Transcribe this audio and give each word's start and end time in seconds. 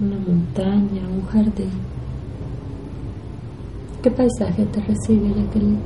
una 0.00 0.16
montaña, 0.18 1.02
un 1.08 1.26
jardín. 1.26 1.70
¿Qué 4.02 4.10
paisaje 4.10 4.66
te 4.66 4.80
recibe, 4.80 5.28
Jacqueline? 5.28 5.78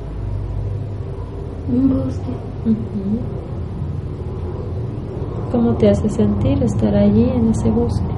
Un 1.71 1.89
bosque. 1.89 2.31
¿Cómo 5.51 5.73
te 5.75 5.89
hace 5.89 6.09
sentir 6.09 6.61
estar 6.63 6.95
allí 6.95 7.29
en 7.29 7.49
ese 7.49 7.69
bosque? 7.71 8.13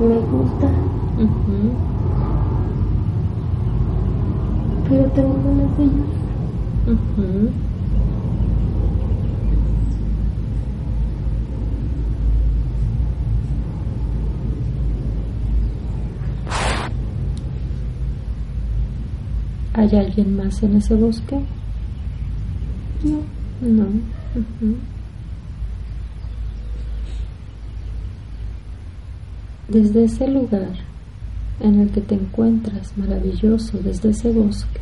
Me 0.00 0.18
gusta. 0.18 0.68
Pero 4.88 5.04
tengo 5.10 5.34
ganas 5.44 5.78
de 5.78 5.84
llorar. 5.84 7.61
¿Hay 19.74 19.88
alguien 19.96 20.36
más 20.36 20.62
en 20.62 20.76
ese 20.76 20.94
bosque? 20.94 21.40
No. 23.02 23.20
No. 23.66 23.86
Desde 29.68 30.04
ese 30.04 30.28
lugar 30.28 30.72
en 31.60 31.80
el 31.80 31.90
que 31.90 32.02
te 32.02 32.14
encuentras 32.14 32.96
maravilloso, 32.98 33.78
desde 33.78 34.10
ese 34.10 34.30
bosque, 34.30 34.80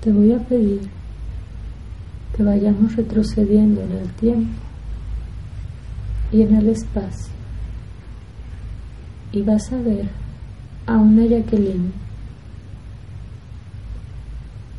te 0.00 0.10
voy 0.10 0.32
a 0.32 0.38
pedir 0.38 0.80
que 2.34 2.42
vayamos 2.42 2.96
retrocediendo 2.96 3.82
en 3.82 3.92
el 3.92 4.08
tiempo 4.12 4.71
y 6.32 6.42
en 6.42 6.56
el 6.56 6.68
espacio. 6.68 7.32
Y 9.32 9.42
vas 9.42 9.70
a 9.72 9.76
ver 9.76 10.08
a 10.86 10.96
una 10.96 11.24
Jacqueline 11.24 11.92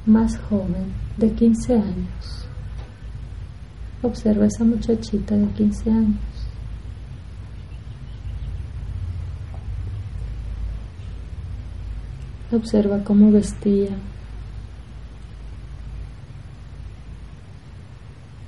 más 0.06 0.38
joven, 0.38 0.94
de 1.18 1.32
15 1.32 1.74
años. 1.76 2.46
Observa 4.02 4.46
esa 4.46 4.64
muchachita 4.64 5.36
de 5.36 5.48
15 5.48 5.90
años. 5.90 6.18
Observa 12.52 13.04
cómo 13.04 13.32
vestía. 13.32 13.90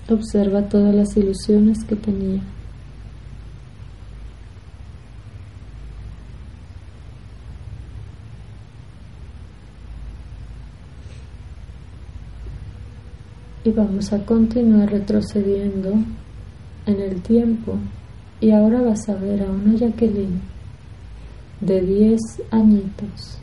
Observa 0.09 0.67
todas 0.69 0.94
las 0.94 1.16
ilusiones 1.17 1.84
que 1.86 1.95
tenía. 1.95 2.42
Y 13.66 13.71
vamos 13.71 14.13
a 14.13 14.23
continuar 14.23 14.91
retrocediendo 14.91 15.95
en 16.85 17.02
el 17.02 17.19
tiempo 17.23 17.80
y 18.39 18.52
ahora 18.52 18.80
vas 18.80 19.09
a 19.09 19.16
ver 19.16 19.41
a 19.41 19.49
una 19.49 19.73
Jacqueline 19.73 20.39
de 21.61 21.81
10 21.81 22.22
añitos. 22.52 23.39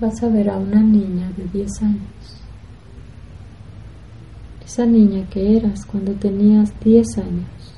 Vas 0.00 0.22
a 0.22 0.28
ver 0.28 0.48
a 0.48 0.58
una 0.58 0.80
niña 0.80 1.32
de 1.36 1.44
10 1.46 1.82
años. 1.82 2.42
Esa 4.64 4.86
niña 4.86 5.28
que 5.28 5.56
eras 5.56 5.84
cuando 5.84 6.12
tenías 6.12 6.72
10 6.84 7.18
años. 7.18 7.74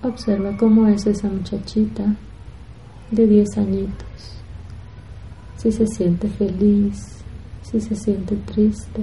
Observa 0.00 0.56
cómo 0.56 0.86
es 0.86 1.04
esa 1.06 1.28
muchachita 1.28 2.14
de 3.14 3.26
10 3.26 3.58
añitos, 3.58 4.06
si 5.56 5.70
se 5.70 5.86
siente 5.86 6.28
feliz, 6.28 7.22
si 7.62 7.80
se 7.80 7.94
siente 7.94 8.36
triste, 8.36 9.02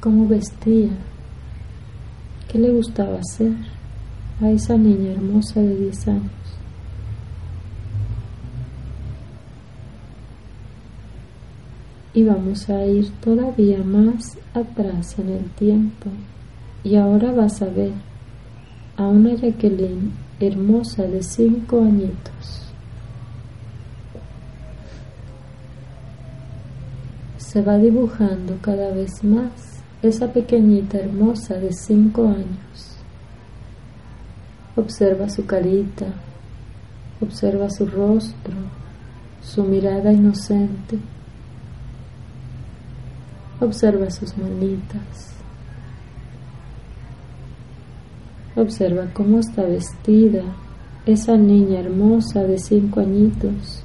cómo 0.00 0.28
vestía, 0.28 0.90
qué 2.50 2.58
le 2.58 2.70
gustaba 2.70 3.18
hacer 3.18 3.52
a 4.40 4.50
esa 4.50 4.76
niña 4.76 5.12
hermosa 5.12 5.60
de 5.60 5.76
10 5.76 6.08
años. 6.08 6.30
Y 12.14 12.24
vamos 12.24 12.68
a 12.68 12.84
ir 12.86 13.10
todavía 13.20 13.78
más 13.82 14.38
atrás 14.54 15.18
en 15.18 15.28
el 15.28 15.44
tiempo. 15.50 16.10
Y 16.82 16.96
ahora 16.96 17.32
vas 17.32 17.60
a 17.62 17.66
ver 17.66 17.92
a 18.96 19.06
una 19.06 19.34
Jacqueline 19.34 20.12
hermosa 20.40 21.02
de 21.04 21.22
cinco 21.22 21.82
añitos. 21.82 22.62
Se 27.38 27.62
va 27.62 27.76
dibujando 27.78 28.58
cada 28.60 28.90
vez 28.92 29.24
más 29.24 29.82
esa 30.02 30.32
pequeñita 30.32 30.98
hermosa 30.98 31.54
de 31.54 31.72
cinco 31.72 32.28
años. 32.28 32.96
Observa 34.76 35.28
su 35.28 35.44
carita, 35.44 36.06
observa 37.20 37.68
su 37.68 37.86
rostro, 37.86 38.54
su 39.42 39.64
mirada 39.64 40.12
inocente. 40.12 40.98
Observa 43.60 44.08
sus 44.10 44.38
manitas 44.38 45.37
Observa 48.58 49.06
cómo 49.14 49.38
está 49.38 49.62
vestida 49.62 50.42
esa 51.06 51.36
niña 51.36 51.78
hermosa 51.78 52.42
de 52.42 52.58
cinco 52.58 52.98
añitos. 52.98 53.84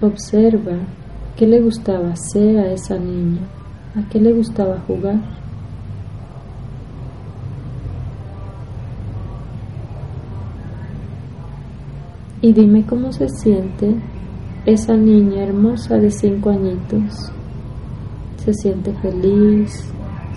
Observa 0.00 0.78
qué 1.36 1.46
le 1.46 1.60
gustaba 1.60 2.12
hacer 2.12 2.58
a 2.58 2.72
esa 2.72 2.96
niña, 2.96 3.42
a 3.94 4.08
qué 4.08 4.18
le 4.18 4.32
gustaba 4.32 4.78
jugar. 4.86 5.20
Y 12.40 12.54
dime 12.54 12.86
cómo 12.86 13.12
se 13.12 13.28
siente 13.28 13.94
esa 14.64 14.96
niña 14.96 15.42
hermosa 15.42 15.98
de 15.98 16.10
cinco 16.10 16.48
añitos. 16.48 17.30
Se 18.42 18.54
siente 18.54 18.94
feliz, 19.02 19.84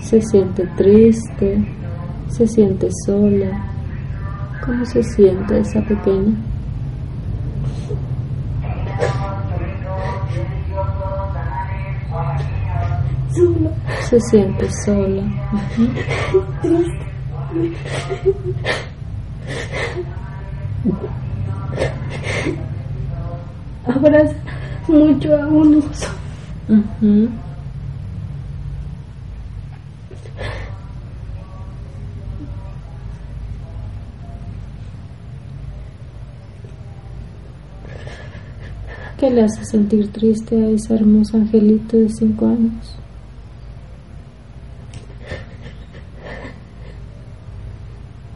se 0.02 0.20
siente 0.20 0.66
triste, 0.76 1.64
se 2.28 2.46
siente 2.46 2.88
sola. 3.04 3.64
¿Cómo 4.64 4.84
se 4.84 5.02
siente 5.02 5.60
esa 5.60 5.80
pequeña? 5.82 6.34
Se 14.08 14.20
siente 14.20 14.70
sola. 14.70 15.22
Abraza 23.86 24.34
mucho 24.88 25.36
a 25.36 25.46
un 25.46 25.76
oso. 25.76 26.08
¿Qué 39.26 39.32
le 39.32 39.42
hace 39.42 39.64
sentir 39.64 40.12
triste 40.12 40.54
a 40.54 40.68
ese 40.68 40.94
hermoso 40.94 41.36
angelito 41.36 41.96
de 41.96 42.08
cinco 42.10 42.46
años? 42.46 42.94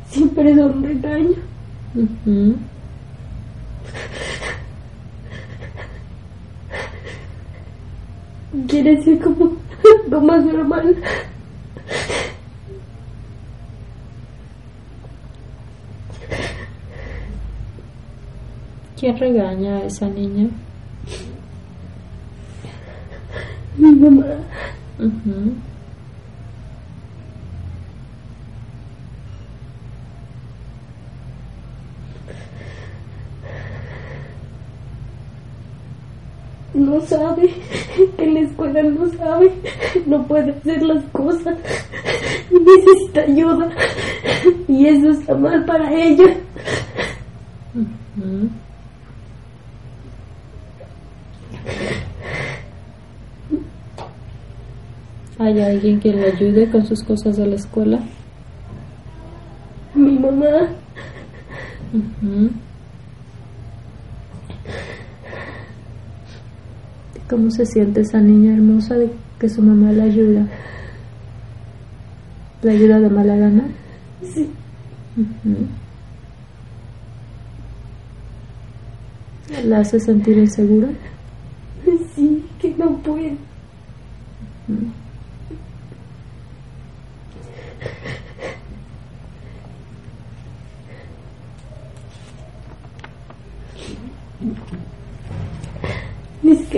Siempre 0.08 0.52
da 0.52 0.66
un 0.66 0.82
regaño. 0.82 1.36
Quiere 8.66 9.00
ser 9.04 9.20
como 9.20 9.52
lo 10.08 10.20
más 10.22 10.44
normal. 10.44 10.96
¿Quién 18.98 19.16
regaña 19.16 19.76
a 19.76 19.84
esa 19.84 20.08
niña? 20.08 20.48
mi 23.80 23.92
mamá. 23.92 24.26
No 36.74 37.00
sabe, 37.02 37.52
que 38.16 38.26
la 38.26 38.40
escuela 38.40 38.82
no 38.82 39.06
sabe, 39.12 39.52
no 40.06 40.22
puede 40.26 40.52
hacer 40.52 40.82
las 40.82 41.04
cosas, 41.12 41.56
necesita 42.50 43.22
ayuda 43.22 43.70
y 44.68 44.86
eso 44.86 45.10
está 45.10 45.34
mal 45.34 45.64
para 45.64 45.92
ella. 45.92 46.36
¿Hay 55.40 55.58
alguien 55.58 55.98
que 56.00 56.12
le 56.12 56.26
ayude 56.26 56.70
con 56.70 56.84
sus 56.84 57.02
cosas 57.02 57.38
de 57.38 57.46
la 57.46 57.56
escuela? 57.56 57.98
Mi 59.94 60.18
mamá. 60.18 60.68
¿Cómo 67.30 67.50
se 67.50 67.64
siente 67.64 68.02
esa 68.02 68.20
niña 68.20 68.52
hermosa 68.52 68.98
de 68.98 69.10
que 69.38 69.48
su 69.48 69.62
mamá 69.62 69.92
la 69.92 70.04
ayuda? 70.04 70.46
¿La 72.60 72.72
ayuda 72.72 73.00
de 73.00 73.08
mala 73.08 73.36
gana? 73.36 73.64
Sí. 74.22 74.50
¿La 79.64 79.78
hace 79.78 80.00
sentir 80.00 80.36
insegura? 80.36 80.88
Sí, 82.14 82.44
que 82.60 82.74
no 82.76 82.98
puede. 82.98 83.38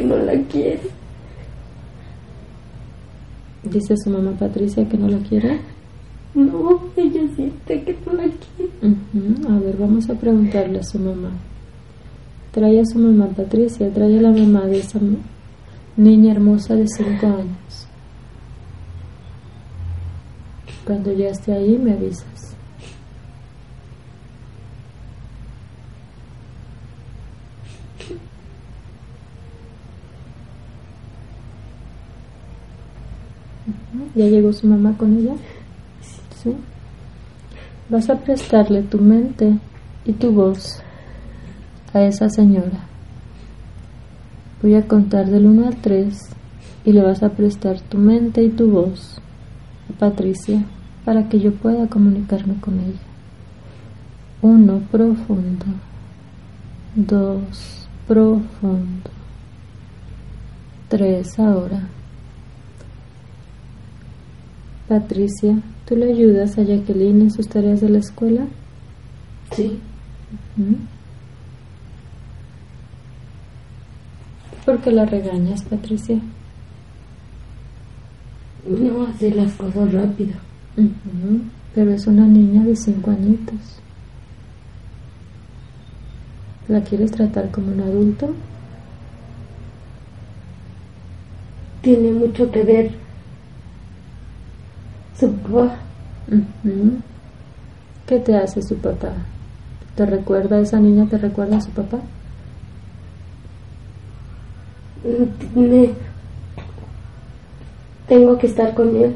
Que 0.03 0.09
no 0.09 0.17
la 0.17 0.35
quiere. 0.51 0.81
Dice 3.63 3.95
su 3.97 4.11
mamá 4.11 4.33
Patricia 4.33 4.89
que 4.89 4.99
no 4.99 5.09
la 5.09 5.19
quiere. 5.19 5.61
No, 6.35 6.81
ella 6.97 7.23
siente 7.37 7.85
que 7.85 7.97
no 8.05 8.13
la 8.15 8.25
quiere. 8.25 8.97
A 9.49 9.59
ver, 9.61 9.77
vamos 9.77 10.11
a 10.11 10.15
preguntarle 10.15 10.81
a 10.81 10.83
su 10.83 10.99
mamá. 10.99 11.31
Trae 12.51 12.81
a 12.81 12.85
su 12.85 12.99
mamá 12.99 13.29
Patricia, 13.29 13.93
trae 13.93 14.19
a 14.19 14.23
la 14.23 14.33
mamá 14.33 14.67
de 14.67 14.79
esa 14.79 14.99
niña 15.97 16.33
hermosa 16.33 16.75
de 16.75 16.87
5 16.89 17.27
años. 17.27 17.87
Cuando 20.85 21.13
ya 21.13 21.29
esté 21.29 21.53
ahí 21.53 21.79
me 21.79 21.93
avisas. 21.93 22.32
¿Ya 34.15 34.27
llegó 34.27 34.53
su 34.53 34.67
mamá 34.67 34.95
con 34.99 35.17
ella? 35.19 35.35
Sí. 36.43 36.55
Vas 37.89 38.11
a 38.11 38.19
prestarle 38.19 38.83
tu 38.83 38.99
mente 38.99 39.59
y 40.05 40.13
tu 40.13 40.33
voz 40.33 40.83
a 41.95 42.03
esa 42.03 42.29
señora. 42.29 42.87
Voy 44.63 44.75
a 44.75 44.87
contar 44.87 45.31
del 45.31 45.47
1 45.47 45.67
al 45.67 45.77
3 45.77 46.19
y 46.85 46.93
le 46.93 47.03
vas 47.03 47.23
a 47.23 47.31
prestar 47.31 47.81
tu 47.81 47.99
mente 47.99 48.43
y 48.43 48.51
tu 48.51 48.71
voz 48.71 49.19
a 49.91 49.99
Patricia 49.99 50.63
para 51.05 51.29
que 51.29 51.41
yo 51.41 51.53
pueda 51.53 51.89
comunicarme 51.89 52.61
con 52.61 52.81
ella. 52.81 53.01
1 54.43 54.83
profundo. 54.91 55.67
2 56.97 57.89
profundo. 58.07 59.11
3 60.89 61.39
ahora. 61.39 61.89
Patricia, 64.93 65.59
¿tú 65.87 65.97
le 65.97 66.13
ayudas 66.13 66.59
a 66.59 66.65
Jacqueline 66.65 67.23
en 67.23 67.31
sus 67.31 67.49
tareas 67.49 67.81
de 67.81 67.89
la 67.89 68.01
escuela? 68.01 68.45
Sí. 69.53 69.79
¿Por 74.67 74.81
qué 74.83 74.93
la 74.93 75.07
regañas, 75.07 75.63
Patricia? 75.63 76.21
No 78.69 79.05
hace 79.05 79.31
las 79.31 79.55
cosas 79.55 79.91
rápido. 79.95 80.35
Pero 81.75 81.91
es 81.93 82.07
una 82.07 82.27
niña 82.27 82.63
de 82.63 82.77
cinco 82.77 83.13
añitos. 83.13 83.81
¿La 86.69 86.83
quieres 86.83 87.13
tratar 87.13 87.51
como 87.51 87.73
un 87.73 87.81
adulto? 87.81 88.35
Tiene 91.81 92.11
mucho 92.11 92.51
que 92.51 92.63
ver 92.63 93.02
papá. 95.29 95.77
¿Qué 98.07 98.19
te 98.19 98.37
hace 98.37 98.63
su 98.63 98.77
papá? 98.77 99.13
¿Te 99.97 100.07
recuerda 100.07 100.61
esa 100.61 100.79
niña? 100.81 101.07
¿Te 101.09 101.19
recuerda 101.19 101.59
a 101.59 101.61
su 101.61 101.71
papá? 101.71 101.99
tengo 108.09 108.39
que 108.39 108.47
estar 108.47 108.75
con 108.75 108.95
él. 108.97 109.15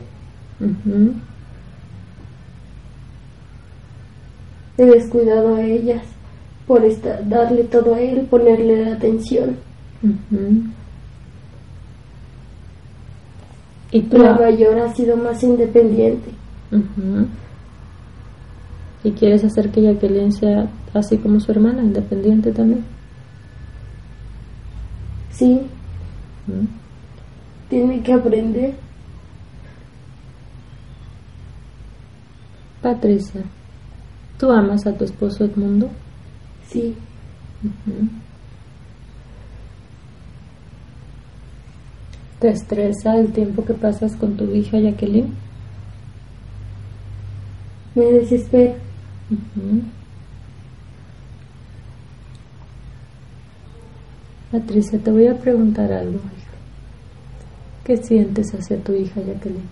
He 4.78 4.84
descuidado 4.84 5.56
a 5.56 5.62
ellas 5.62 6.02
por 6.66 6.84
estar, 6.84 7.26
darle 7.28 7.64
todo 7.64 7.94
a 7.94 8.00
él, 8.00 8.26
ponerle 8.28 8.84
la 8.84 8.94
atención. 8.94 9.56
¿Y 13.96 14.02
La 14.18 14.34
mayor 14.34 14.78
ha 14.78 14.94
sido 14.94 15.16
más 15.16 15.42
independiente. 15.42 16.30
¿Y 19.02 19.10
quieres 19.12 19.42
hacer 19.42 19.70
que 19.70 19.80
Jacqueline 19.80 20.32
sea 20.32 20.68
así 20.92 21.16
como 21.16 21.40
su 21.40 21.50
hermana, 21.50 21.82
independiente 21.82 22.52
también? 22.52 22.84
Sí. 25.30 25.62
Tiene 27.70 28.02
que 28.02 28.12
aprender. 28.12 28.74
Patricia, 32.82 33.40
¿tú 34.38 34.50
amas 34.50 34.86
a 34.86 34.92
tu 34.92 35.04
esposo 35.04 35.44
Edmundo? 35.46 35.88
Sí. 36.68 36.94
¿Te 42.40 42.50
estresa 42.50 43.16
el 43.16 43.32
tiempo 43.32 43.64
que 43.64 43.72
pasas 43.72 44.14
con 44.16 44.36
tu 44.36 44.44
hija 44.54 44.78
Jacqueline? 44.78 45.32
Me 47.94 48.04
desespera. 48.04 48.74
Patricia, 54.52 54.98
te 54.98 55.10
voy 55.10 55.26
a 55.28 55.38
preguntar 55.38 55.90
algo. 55.92 56.20
¿Qué 57.84 57.96
sientes 57.96 58.52
hacia 58.52 58.82
tu 58.82 58.92
hija 58.92 59.22
Jacqueline? 59.22 59.68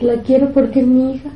La 0.00 0.20
quiero 0.22 0.52
porque 0.52 0.80
es 0.80 0.86
mi 0.86 1.14
hija. 1.14 1.30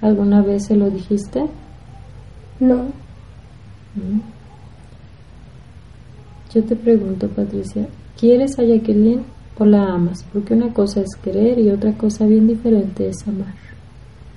¿Alguna 0.00 0.42
vez 0.42 0.66
se 0.66 0.76
lo 0.76 0.90
dijiste? 0.90 1.46
No. 2.64 2.86
Yo 6.54 6.64
te 6.64 6.76
pregunto, 6.76 7.28
Patricia, 7.28 7.88
¿quieres 8.18 8.58
a 8.58 8.62
Jacqueline 8.62 9.22
o 9.58 9.66
la 9.66 9.92
amas? 9.92 10.24
Porque 10.32 10.54
una 10.54 10.72
cosa 10.72 11.02
es 11.02 11.14
querer 11.22 11.58
y 11.58 11.70
otra 11.70 11.92
cosa 11.92 12.26
bien 12.26 12.46
diferente 12.46 13.08
es 13.08 13.26
amar. 13.28 13.54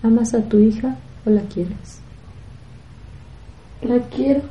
¿Amas 0.04 0.34
a 0.34 0.42
tu 0.42 0.60
hija 0.60 0.98
o 1.26 1.30
la 1.30 1.42
quieres? 1.42 2.02
La 3.82 4.00
quiero. 4.10 4.42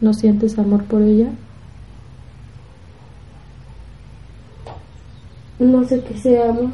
¿No 0.00 0.12
sientes 0.12 0.58
amor 0.58 0.84
por 0.84 1.00
ella? 1.00 1.30
No 5.58 5.84
sé 5.84 6.02
qué 6.02 6.18
sea 6.18 6.50
amor. 6.50 6.70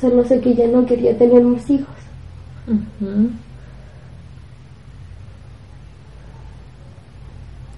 Solo 0.00 0.24
sé 0.24 0.40
que 0.40 0.54
ya 0.54 0.68
no 0.68 0.84
quería 0.86 1.16
tener 1.16 1.42
más 1.42 1.68
hijos. 1.70 2.01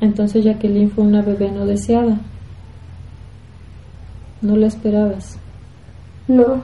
Entonces 0.00 0.44
Jacqueline 0.44 0.90
fue 0.90 1.04
una 1.04 1.22
bebé 1.22 1.50
no 1.50 1.66
deseada. 1.66 2.18
¿No 4.42 4.56
la 4.56 4.66
esperabas? 4.66 5.38
No. 6.28 6.62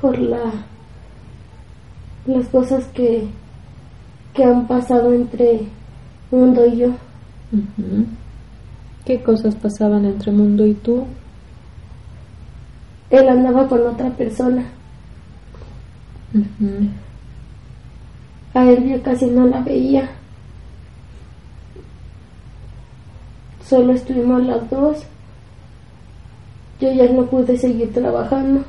Por 0.00 0.18
la 0.18 0.38
las 2.26 2.46
cosas 2.48 2.86
que 2.94 3.28
que 4.34 4.44
han 4.44 4.66
pasado 4.66 5.12
entre 5.12 5.66
Mundo 6.30 6.66
y 6.66 6.76
yo. 6.78 6.88
¿Qué 9.04 9.22
cosas 9.22 9.54
pasaban 9.54 10.06
entre 10.06 10.32
Mundo 10.32 10.66
y 10.66 10.74
tú? 10.74 11.04
Él 13.12 13.28
andaba 13.28 13.68
con 13.68 13.86
otra 13.86 14.08
persona. 14.10 14.64
A 18.54 18.64
él 18.64 19.00
casi 19.04 19.26
no 19.26 19.46
la 19.46 19.60
veía. 19.60 20.08
Solo 23.68 23.92
estuvimos 23.92 24.44
las 24.46 24.68
dos. 24.70 25.04
Yo 26.80 26.90
ya 26.90 27.06
no 27.12 27.26
pude 27.26 27.56
seguir 27.58 27.92
trabajando 27.92 28.64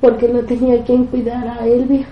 porque 0.00 0.28
no 0.28 0.40
tenía 0.40 0.82
quien 0.82 1.04
cuidar 1.04 1.46
a 1.46 1.66
Elvia. 1.66 2.06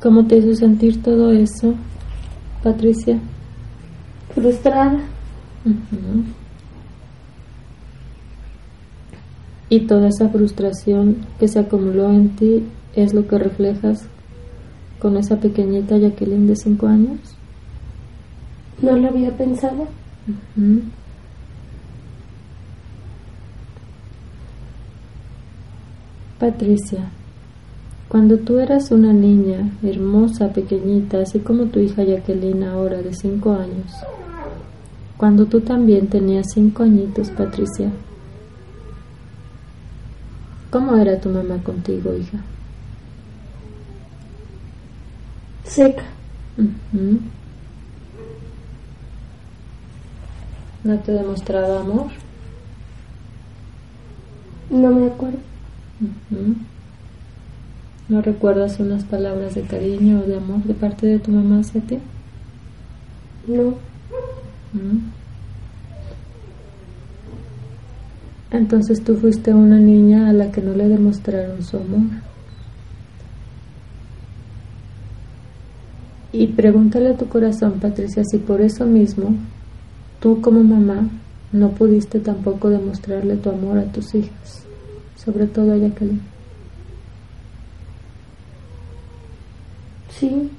¿Cómo 0.00 0.26
te 0.26 0.36
hizo 0.36 0.54
sentir 0.54 1.02
todo 1.02 1.32
eso, 1.32 1.74
Patricia? 2.62 3.18
Frustrada. 4.32 5.00
Y 9.68 9.80
toda 9.80 10.08
esa 10.08 10.28
frustración 10.28 11.16
que 11.38 11.48
se 11.48 11.58
acumuló 11.58 12.10
en 12.10 12.36
ti 12.36 12.64
es 12.94 13.14
lo 13.14 13.26
que 13.26 13.38
reflejas 13.38 14.06
con 14.98 15.16
esa 15.16 15.36
pequeñita 15.40 15.96
Jacqueline 15.96 16.46
de 16.46 16.56
5 16.56 16.86
años. 16.86 17.18
No 18.80 18.96
lo 18.96 19.08
había 19.08 19.36
pensado. 19.36 19.88
Patricia, 26.38 27.10
cuando 28.08 28.38
tú 28.38 28.58
eras 28.58 28.90
una 28.90 29.12
niña 29.12 29.70
hermosa, 29.82 30.52
pequeñita, 30.52 31.20
así 31.20 31.38
como 31.40 31.66
tu 31.66 31.80
hija 31.80 32.04
Jacqueline 32.04 32.64
ahora 32.64 33.02
de 33.02 33.14
5 33.14 33.52
años, 33.52 33.92
cuando 35.16 35.46
tú 35.46 35.60
también 35.60 36.08
tenías 36.08 36.46
5 36.52 36.82
añitos, 36.82 37.30
Patricia, 37.30 37.90
¿cómo 40.70 40.96
era 40.96 41.20
tu 41.20 41.28
mamá 41.30 41.58
contigo, 41.62 42.14
hija? 42.14 42.38
Seca. 45.64 46.04
¿No 50.84 50.98
te 50.98 51.12
demostraba 51.12 51.80
amor? 51.80 52.08
No 54.70 54.90
me 54.90 55.06
acuerdo. 55.06 55.38
¿No 58.08 58.20
recuerdas 58.20 58.80
unas 58.80 59.04
palabras 59.04 59.54
de 59.54 59.62
cariño 59.62 60.20
o 60.20 60.26
de 60.26 60.36
amor 60.36 60.62
de 60.64 60.74
parte 60.74 61.06
de 61.06 61.18
tu 61.18 61.30
mamá 61.30 61.60
hacia 61.60 61.80
ti? 61.80 61.98
No. 63.46 63.74
Entonces 68.50 69.02
tú 69.02 69.16
fuiste 69.16 69.52
una 69.52 69.78
niña 69.78 70.28
a 70.28 70.32
la 70.32 70.50
que 70.50 70.60
no 70.60 70.74
le 70.74 70.88
demostraron 70.88 71.62
su 71.64 71.76
amor. 71.76 72.22
Y 76.32 76.48
pregúntale 76.48 77.10
a 77.10 77.16
tu 77.16 77.28
corazón, 77.28 77.74
Patricia, 77.80 78.22
si 78.24 78.38
por 78.38 78.60
eso 78.60 78.86
mismo 78.86 79.36
tú 80.20 80.40
como 80.40 80.64
mamá 80.64 81.08
no 81.52 81.70
pudiste 81.70 82.18
tampoco 82.18 82.70
demostrarle 82.70 83.36
tu 83.36 83.50
amor 83.50 83.78
a 83.78 83.84
tus 83.84 84.14
hijas 84.14 84.64
sobre 85.24 85.46
todo 85.46 85.72
a 85.72 85.76
Jacqueline. 85.76 86.20
Sí, 90.10 90.50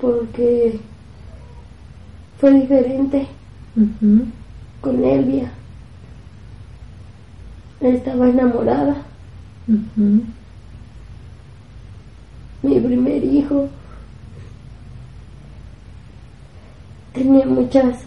porque 0.00 0.80
fue 2.38 2.52
diferente 2.52 3.26
con 4.80 5.04
Elvia. 5.04 5.50
Estaba 7.80 8.28
enamorada. 8.28 8.96
Mi 12.62 12.80
primer 12.80 13.24
hijo 13.24 13.68
tenía 17.12 17.46
muchas 17.46 18.04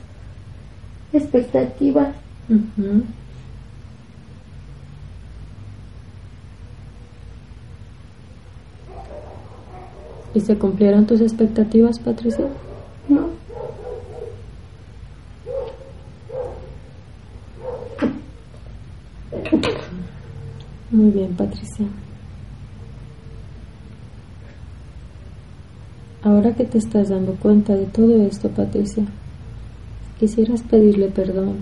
expectativas. 1.13 2.15
¿Y 10.33 10.39
se 10.39 10.57
cumplieron 10.57 11.05
tus 11.05 11.19
expectativas, 11.19 11.99
Patricia? 11.99 12.45
No. 13.09 13.29
Muy 20.89 21.11
Patricia. 21.33 21.85
Ahora 26.23 26.53
que 26.53 26.65
te 26.65 26.77
estás 26.77 27.09
dando 27.09 27.33
cuenta 27.33 27.75
de 27.75 27.85
todo 27.85 28.21
esto, 28.25 28.49
Patricia, 28.49 29.03
quisieras 30.19 30.61
pedirle 30.61 31.07
perdón 31.07 31.57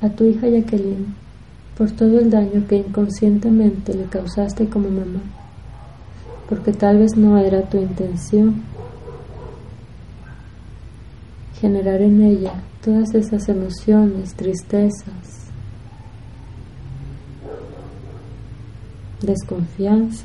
a 0.00 0.08
tu 0.08 0.24
hija 0.24 0.48
Jacqueline 0.48 1.14
por 1.76 1.90
todo 1.90 2.20
el 2.20 2.30
daño 2.30 2.66
que 2.68 2.76
inconscientemente 2.76 3.94
le 3.94 4.04
causaste 4.04 4.68
como 4.68 4.88
mamá 4.88 5.20
porque 6.50 6.72
tal 6.72 6.98
vez 6.98 7.16
no 7.16 7.38
era 7.38 7.62
tu 7.62 7.78
intención 7.78 8.60
generar 11.60 12.02
en 12.02 12.22
ella 12.22 12.54
todas 12.84 13.14
esas 13.14 13.48
emociones, 13.48 14.34
tristezas, 14.34 15.39
desconfianza. 19.20 20.24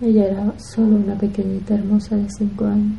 Ella 0.00 0.26
era 0.26 0.58
solo 0.58 0.96
una 0.96 1.16
pequeñita 1.16 1.74
hermosa 1.74 2.16
de 2.16 2.28
cinco 2.30 2.66
años. 2.66 2.98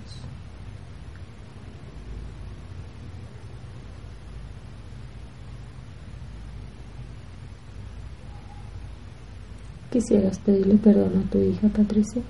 ¿Quisieras 9.92 10.40
pedirle 10.40 10.76
perdón 10.76 11.24
a 11.28 11.30
tu 11.30 11.38
hija, 11.40 11.68
Patricia? 11.68 12.22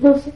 No 0.00 0.16
sé. 0.18 0.32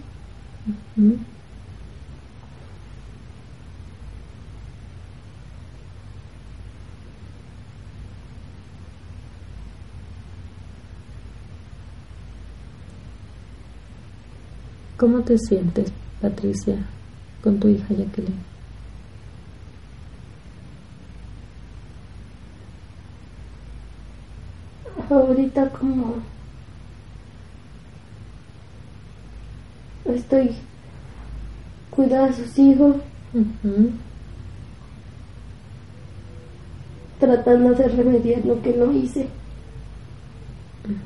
¿Cómo 15.05 15.21
te 15.21 15.37
sientes, 15.37 15.93
Patricia, 16.23 16.79
con 17.43 17.61
tu 17.61 17.69
hija 17.69 17.89
Jacqueline? 17.91 18.41
ahorita 25.11 25.69
como 25.69 26.15
estoy 30.07 30.53
cuidando 31.91 32.31
a 32.31 32.33
sus 32.33 32.59
hijos, 32.59 32.97
tratando 37.21 37.75
de 37.75 37.89
remediar 37.89 38.43
lo 38.47 38.63
que 38.63 38.73
no 38.73 38.91
hice 38.91 39.29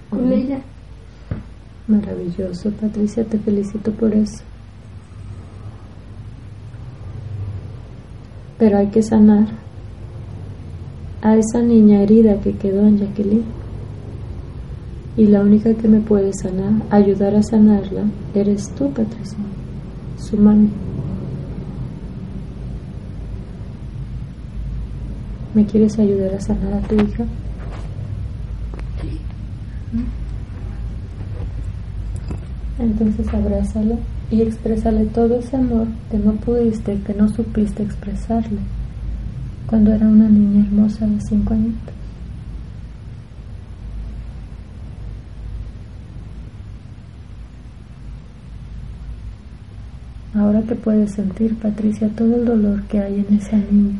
con 0.09 0.33
ella. 0.33 0.61
Maravilloso, 1.88 2.71
Patricia, 2.73 3.25
te 3.25 3.38
felicito 3.38 3.90
por 3.92 4.12
eso. 4.14 4.42
Pero 8.59 8.76
hay 8.76 8.88
que 8.88 9.02
sanar 9.02 9.47
a 11.23 11.35
esa 11.37 11.62
niña 11.62 12.02
herida 12.02 12.40
que 12.40 12.52
quedó 12.52 12.87
en 12.87 12.99
Jacqueline 12.99 13.45
y 15.16 15.26
la 15.26 15.40
única 15.40 15.73
que 15.75 15.88
me 15.88 16.00
puede 16.00 16.30
sanar, 16.35 16.75
ayudar 16.90 17.35
a 17.35 17.42
sanarla, 17.42 18.04
eres 18.35 18.68
tú, 18.75 18.90
Patricia, 18.92 19.38
su 20.18 20.37
mami. 20.37 20.68
¿Me 25.54 25.64
quieres 25.64 25.99
ayudar 25.99 26.35
a 26.35 26.40
sanar 26.40 26.75
a 26.75 26.80
tu 26.87 26.95
hija? 26.97 27.25
Entonces 32.78 33.26
abrázala 33.35 33.97
y 34.30 34.42
exprésale 34.42 35.06
todo 35.06 35.38
ese 35.38 35.56
amor 35.56 35.88
que 36.11 36.18
no 36.18 36.32
pudiste, 36.35 37.00
que 37.06 37.14
no 37.14 37.28
supiste 37.28 37.82
expresarle 37.82 38.61
cuando 39.66 39.92
era 39.92 40.06
una 40.06 40.28
niña 40.28 40.64
hermosa 40.64 41.06
de 41.06 41.20
cinco 41.20 41.54
años. 41.54 41.75
Ahora 50.35 50.62
que 50.62 50.75
puedes 50.76 51.12
sentir, 51.14 51.56
Patricia, 51.56 52.08
todo 52.11 52.37
el 52.37 52.44
dolor 52.44 52.82
que 52.85 53.00
hay 53.00 53.26
en 53.28 53.38
esa 53.38 53.56
niña, 53.56 53.99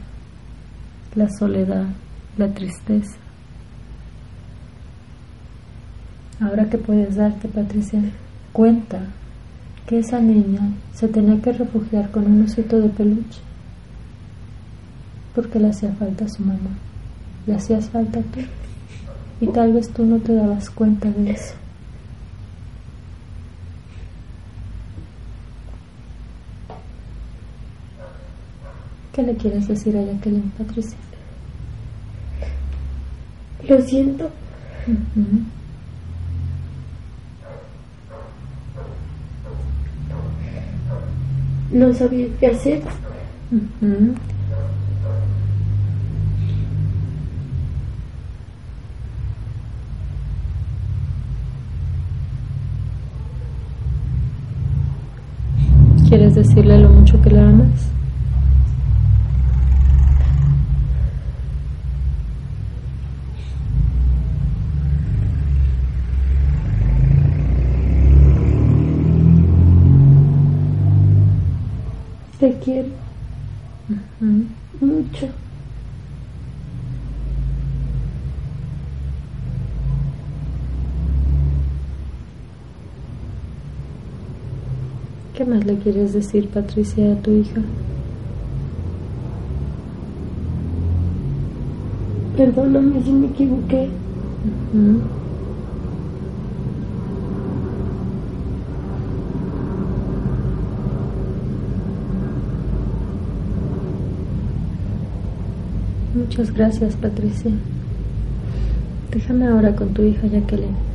la 1.16 1.28
soledad, 1.38 1.87
la 2.37 2.49
tristeza. 2.49 3.16
Ahora 6.40 6.70
que 6.70 6.78
puedes 6.78 7.16
darte, 7.16 7.49
Patricia, 7.49 8.00
cuenta 8.52 9.00
que 9.87 9.99
esa 10.00 10.21
niña 10.21 10.73
se 10.93 11.09
tenía 11.09 11.40
que 11.40 11.52
refugiar 11.52 12.11
con 12.11 12.26
un 12.26 12.45
osito 12.45 12.78
de 12.81 12.88
peluche 12.88 13.40
porque 15.35 15.59
le 15.59 15.69
hacía 15.69 15.93
falta 15.93 16.25
a 16.25 16.28
su 16.28 16.43
mamá, 16.43 16.71
le 17.47 17.55
hacías 17.55 17.88
falta 17.90 18.21
tú 18.21 18.40
y 19.40 19.47
tal 19.47 19.73
vez 19.73 19.88
tú 19.90 20.05
no 20.05 20.19
te 20.19 20.35
dabas 20.35 20.69
cuenta 20.71 21.11
de 21.11 21.31
eso. 21.31 21.55
¿Qué 29.12 29.23
le 29.23 29.35
quieres 29.35 29.67
decir 29.67 29.97
a 29.97 30.02
Jacqueline, 30.02 30.52
Patricia? 30.57 30.97
Lo 33.69 33.81
siento. 33.83 34.31
No 41.71 41.93
sabía 41.93 42.27
qué 42.41 42.47
hacer. 42.47 42.83
¿Quieres 56.09 56.35
decirle 56.35 56.79
lo 56.79 56.89
mucho 56.89 57.21
que 57.21 57.31
la 57.31 57.49
amas? 57.49 57.69
Te 72.41 72.57
quiero 72.61 72.89
mucho. 74.81 75.29
¿Qué 85.35 85.44
más 85.44 85.64
le 85.64 85.76
quieres 85.78 86.12
decir, 86.12 86.49
Patricia, 86.49 87.12
a 87.12 87.16
tu 87.16 87.30
hija? 87.30 87.61
Perdóname 92.37 93.02
si 93.02 93.12
me 93.12 93.26
equivoqué. 93.26 93.88
Muchas 106.14 106.52
gracias, 106.52 106.94
Patricia. 106.97 107.50
Déjame 109.12 109.47
ahora 109.47 109.75
con 109.75 109.95
tu 109.95 110.02
hija 110.02 110.26
Jacqueline. 110.26 110.88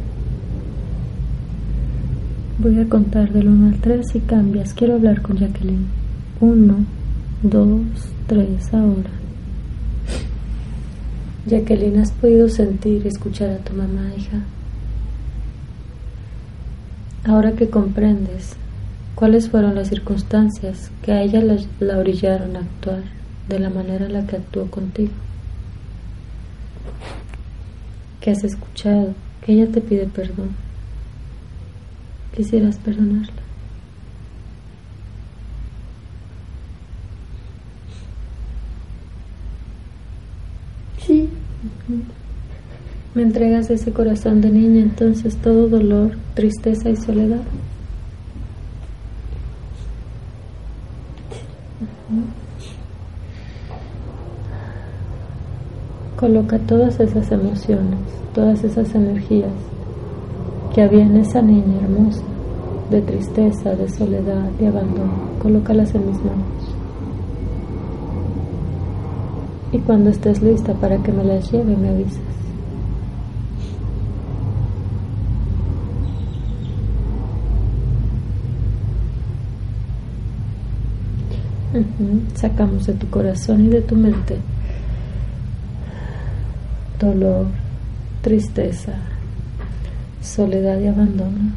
Voy 2.59 2.79
a 2.79 2.87
contar 2.87 3.31
del 3.31 3.47
1 3.47 3.67
al 3.67 3.81
3 3.81 4.05
y 4.13 4.19
cambias. 4.19 4.75
Quiero 4.75 4.93
hablar 4.93 5.23
con 5.23 5.37
Jacqueline. 5.37 5.87
1, 6.39 6.85
2, 7.41 7.81
3, 8.27 8.73
ahora. 8.75 9.09
Jacqueline, 11.47 11.97
¿has 11.99 12.11
podido 12.11 12.47
sentir 12.49 13.01
y 13.03 13.07
escuchar 13.07 13.49
a 13.49 13.57
tu 13.57 13.73
mamá, 13.73 14.11
hija? 14.15 14.43
Ahora 17.25 17.53
que 17.53 17.71
comprendes 17.71 18.55
cuáles 19.15 19.49
fueron 19.49 19.73
las 19.73 19.89
circunstancias 19.89 20.91
que 21.01 21.11
a 21.11 21.23
ella 21.23 21.41
la, 21.41 21.57
la 21.79 21.97
orillaron 21.97 22.55
a 22.55 22.59
actuar 22.59 23.01
de 23.49 23.57
la 23.57 23.71
manera 23.71 24.05
en 24.05 24.13
la 24.13 24.27
que 24.27 24.35
actuó 24.35 24.69
contigo. 24.69 25.11
Que 28.21 28.29
has 28.29 28.43
escuchado, 28.43 29.15
que 29.43 29.53
ella 29.53 29.71
te 29.71 29.81
pide 29.81 30.05
perdón. 30.05 30.49
Quisieras 32.35 32.77
perdonarla. 32.77 33.43
Sí. 41.05 41.29
Me 43.13 43.21
entregas 43.21 43.69
ese 43.69 43.93
corazón 43.93 44.41
de 44.41 44.49
niña, 44.49 44.81
entonces 44.81 45.35
todo 45.35 45.69
dolor, 45.69 46.17
tristeza 46.33 46.89
y 46.89 46.95
soledad. 46.95 47.41
Coloca 56.15 56.57
todas 56.57 56.99
esas 56.99 57.31
emociones, 57.31 57.99
todas 58.33 58.63
esas 58.63 58.95
energías 58.95 59.51
que 60.73 60.81
había 60.81 61.03
en 61.03 61.17
esa 61.17 61.41
niña 61.41 61.81
hermosa, 61.81 62.23
de 62.89 63.01
tristeza, 63.01 63.75
de 63.75 63.89
soledad, 63.89 64.49
de 64.59 64.67
abandono. 64.67 65.13
Colócalas 65.41 65.93
en 65.95 66.07
mis 66.07 66.17
manos. 66.17 66.75
Y 69.71 69.79
cuando 69.79 70.09
estés 70.09 70.41
lista 70.41 70.73
para 70.73 70.97
que 70.97 71.11
me 71.11 71.23
las 71.23 71.51
lleve, 71.51 71.75
me 71.75 71.89
avisas. 71.89 72.19
Sacamos 82.35 82.85
de 82.85 82.93
tu 82.93 83.09
corazón 83.09 83.65
y 83.65 83.69
de 83.69 83.81
tu 83.81 83.95
mente 83.95 84.37
dolor, 87.03 87.47
tristeza, 88.21 88.93
soledad 90.23 90.79
y 90.79 90.87
abandono. 90.87 91.51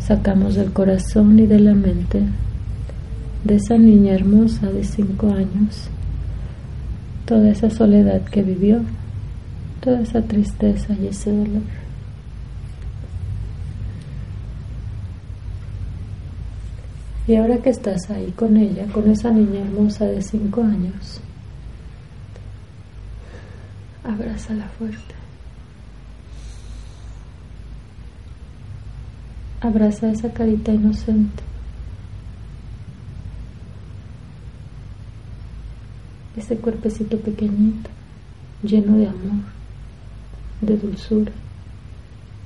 Sacamos 0.00 0.54
del 0.54 0.72
corazón 0.72 1.38
y 1.38 1.46
de 1.46 1.58
la 1.58 1.74
mente 1.74 2.22
de 3.44 3.54
esa 3.54 3.78
niña 3.78 4.14
hermosa 4.14 4.66
de 4.70 4.84
cinco 4.84 5.28
años 5.28 5.88
toda 7.26 7.50
esa 7.50 7.68
soledad 7.68 8.22
que 8.22 8.42
vivió, 8.42 8.80
toda 9.80 10.00
esa 10.00 10.22
tristeza 10.22 10.94
y 10.94 11.08
ese 11.08 11.30
dolor. 11.32 11.62
Y 17.26 17.34
ahora 17.34 17.58
que 17.58 17.70
estás 17.70 18.08
ahí 18.10 18.32
con 18.36 18.56
ella, 18.56 18.86
con 18.92 19.10
esa 19.10 19.32
niña 19.32 19.60
hermosa 19.62 20.04
de 20.04 20.22
cinco 20.22 20.62
años, 20.62 21.20
abrázala 24.04 24.68
fuerte. 24.78 25.25
Abraza 29.60 30.10
esa 30.10 30.32
carita 30.32 30.72
inocente. 30.72 31.42
Ese 36.36 36.58
cuerpecito 36.58 37.18
pequeñito, 37.18 37.88
lleno 38.62 38.98
de 38.98 39.08
amor, 39.08 39.44
de 40.60 40.76
dulzura, 40.76 41.32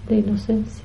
de 0.09 0.19
inocencia. 0.19 0.85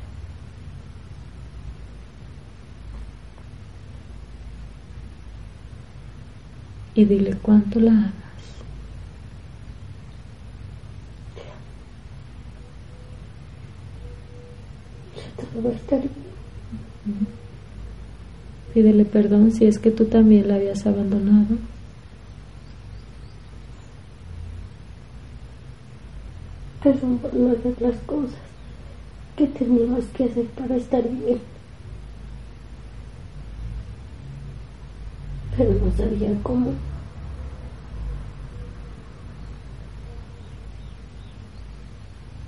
Y 6.95 7.05
dile 7.05 7.35
cuánto 7.35 7.79
la 7.79 7.91
amas. 7.91 8.24
Todo 15.55 15.71
estar 15.71 15.99
bien. 15.99 17.27
Pídele 18.73 19.05
perdón 19.05 19.51
si 19.51 19.65
es 19.65 19.79
que 19.79 19.91
tú 19.91 20.05
también 20.05 20.47
la 20.47 20.55
habías 20.55 20.85
abandonado. 20.85 21.55
Perdón 26.83 27.17
por 27.19 27.33
no 27.33 27.51
hacer 27.51 27.81
las 27.81 27.95
cosas 28.01 28.35
que 29.37 29.47
teníamos 29.47 30.05
que 30.05 30.25
hacer 30.25 30.45
para 30.47 30.75
estar 30.75 31.03
bien. 31.03 31.39
Pero 35.57 35.71
no 35.73 35.91
sabía 35.95 36.31
cómo. 36.43 36.71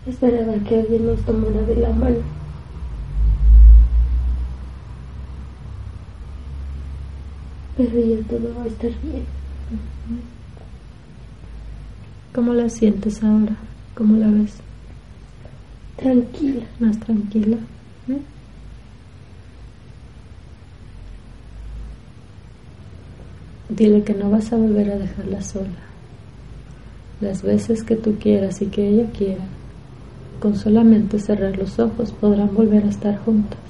Esperaba 0.05 0.53
que 0.67 0.79
alguien 0.79 1.05
nos 1.05 1.21
tomara 1.21 1.61
de 1.61 1.75
la 1.77 1.89
mano. 1.89 2.37
Pero 7.77 7.99
ya 7.99 8.27
todo 8.27 8.55
va 8.57 8.63
a 8.63 8.67
estar 8.67 8.89
bien. 9.03 9.23
¿Cómo 12.33 12.53
la 12.53 12.69
sientes 12.69 13.23
ahora? 13.23 13.55
¿Cómo 13.93 14.17
la 14.17 14.27
ves? 14.27 14.55
Tranquila. 15.95 16.65
Más 16.79 16.99
tranquila. 16.99 17.57
¿eh? 18.09 18.21
Dile 23.69 24.03
que 24.03 24.13
no 24.15 24.31
vas 24.31 24.51
a 24.53 24.55
volver 24.55 24.89
a 24.89 24.97
dejarla 24.97 25.41
sola. 25.41 25.67
Las 27.21 27.43
veces 27.43 27.83
que 27.83 27.95
tú 27.95 28.15
quieras 28.19 28.61
y 28.61 28.67
que 28.67 28.87
ella 28.87 29.11
quiera, 29.11 29.43
con 30.39 30.55
solamente 30.55 31.19
cerrar 31.19 31.57
los 31.57 31.77
ojos 31.77 32.11
podrán 32.11 32.53
volver 32.55 32.85
a 32.85 32.89
estar 32.89 33.17
juntos. 33.19 33.66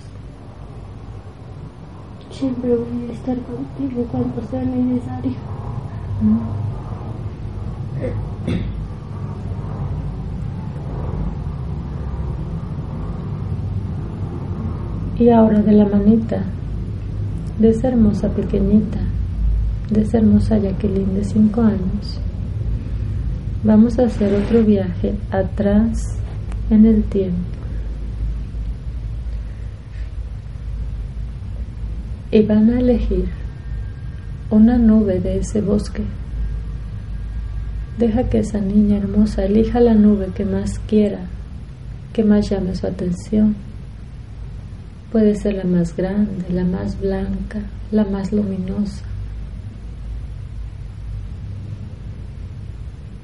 Siempre 2.38 2.70
voy 2.70 3.10
a 3.10 3.14
estar 3.14 3.36
contigo 3.36 4.06
cuando 4.12 4.44
sea 4.48 4.64
necesario. 4.64 5.32
Y 15.18 15.30
ahora 15.30 15.64
de 15.64 15.72
la 15.72 15.86
manita 15.86 16.44
de 17.58 17.70
esa 17.70 17.88
hermosa 17.88 18.30
pequeñita, 18.30 19.00
de 19.90 20.02
esa 20.02 20.20
hermosa 20.20 20.60
Jacqueline 20.60 21.16
de 21.16 21.24
5 21.24 21.60
años, 21.60 22.22
vamos 23.64 23.98
a 23.98 24.04
hacer 24.04 24.32
otro 24.36 24.64
viaje 24.64 25.16
atrás 25.32 26.20
en 26.70 26.86
el 26.86 27.04
tiempo. 27.06 27.67
Y 32.32 32.42
van 32.44 32.70
a 32.70 32.80
elegir 32.80 33.30
una 34.50 34.78
nube 34.78 35.20
de 35.20 35.40
ese 35.40 35.62
bosque. 35.62 36.04
Deja 37.98 38.30
que 38.30 38.40
esa 38.40 38.60
niña 38.60 38.98
hermosa 38.98 39.46
elija 39.46 39.80
la 39.80 39.94
nube 39.94 40.28
que 40.36 40.46
más 40.46 40.80
quiera, 40.88 41.22
que 42.14 42.24
más 42.24 42.50
llame 42.50 42.76
su 42.76 42.86
atención. 42.86 43.56
Puede 45.12 45.36
ser 45.36 45.56
la 45.56 45.64
más 45.64 45.96
grande, 45.96 46.46
la 46.50 46.64
más 46.64 47.00
blanca, 47.00 47.60
la 47.92 48.04
más 48.04 48.32
luminosa. 48.32 49.04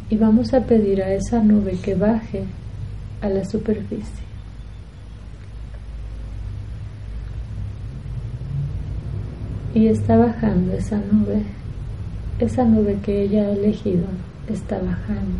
Y 0.09 0.17
vamos 0.17 0.53
a 0.53 0.61
pedir 0.61 1.01
a 1.01 1.13
esa 1.13 1.43
nube 1.43 1.77
que 1.81 1.95
baje 1.95 2.45
a 3.21 3.29
la 3.29 3.45
superficie. 3.45 4.22
Y 9.73 9.87
está 9.87 10.17
bajando 10.17 10.73
esa 10.73 10.97
nube, 10.97 11.43
esa 12.39 12.63
nube 12.63 12.99
que 13.03 13.23
ella 13.23 13.43
ha 13.43 13.51
elegido, 13.51 14.05
está 14.47 14.75
bajando, 14.77 15.39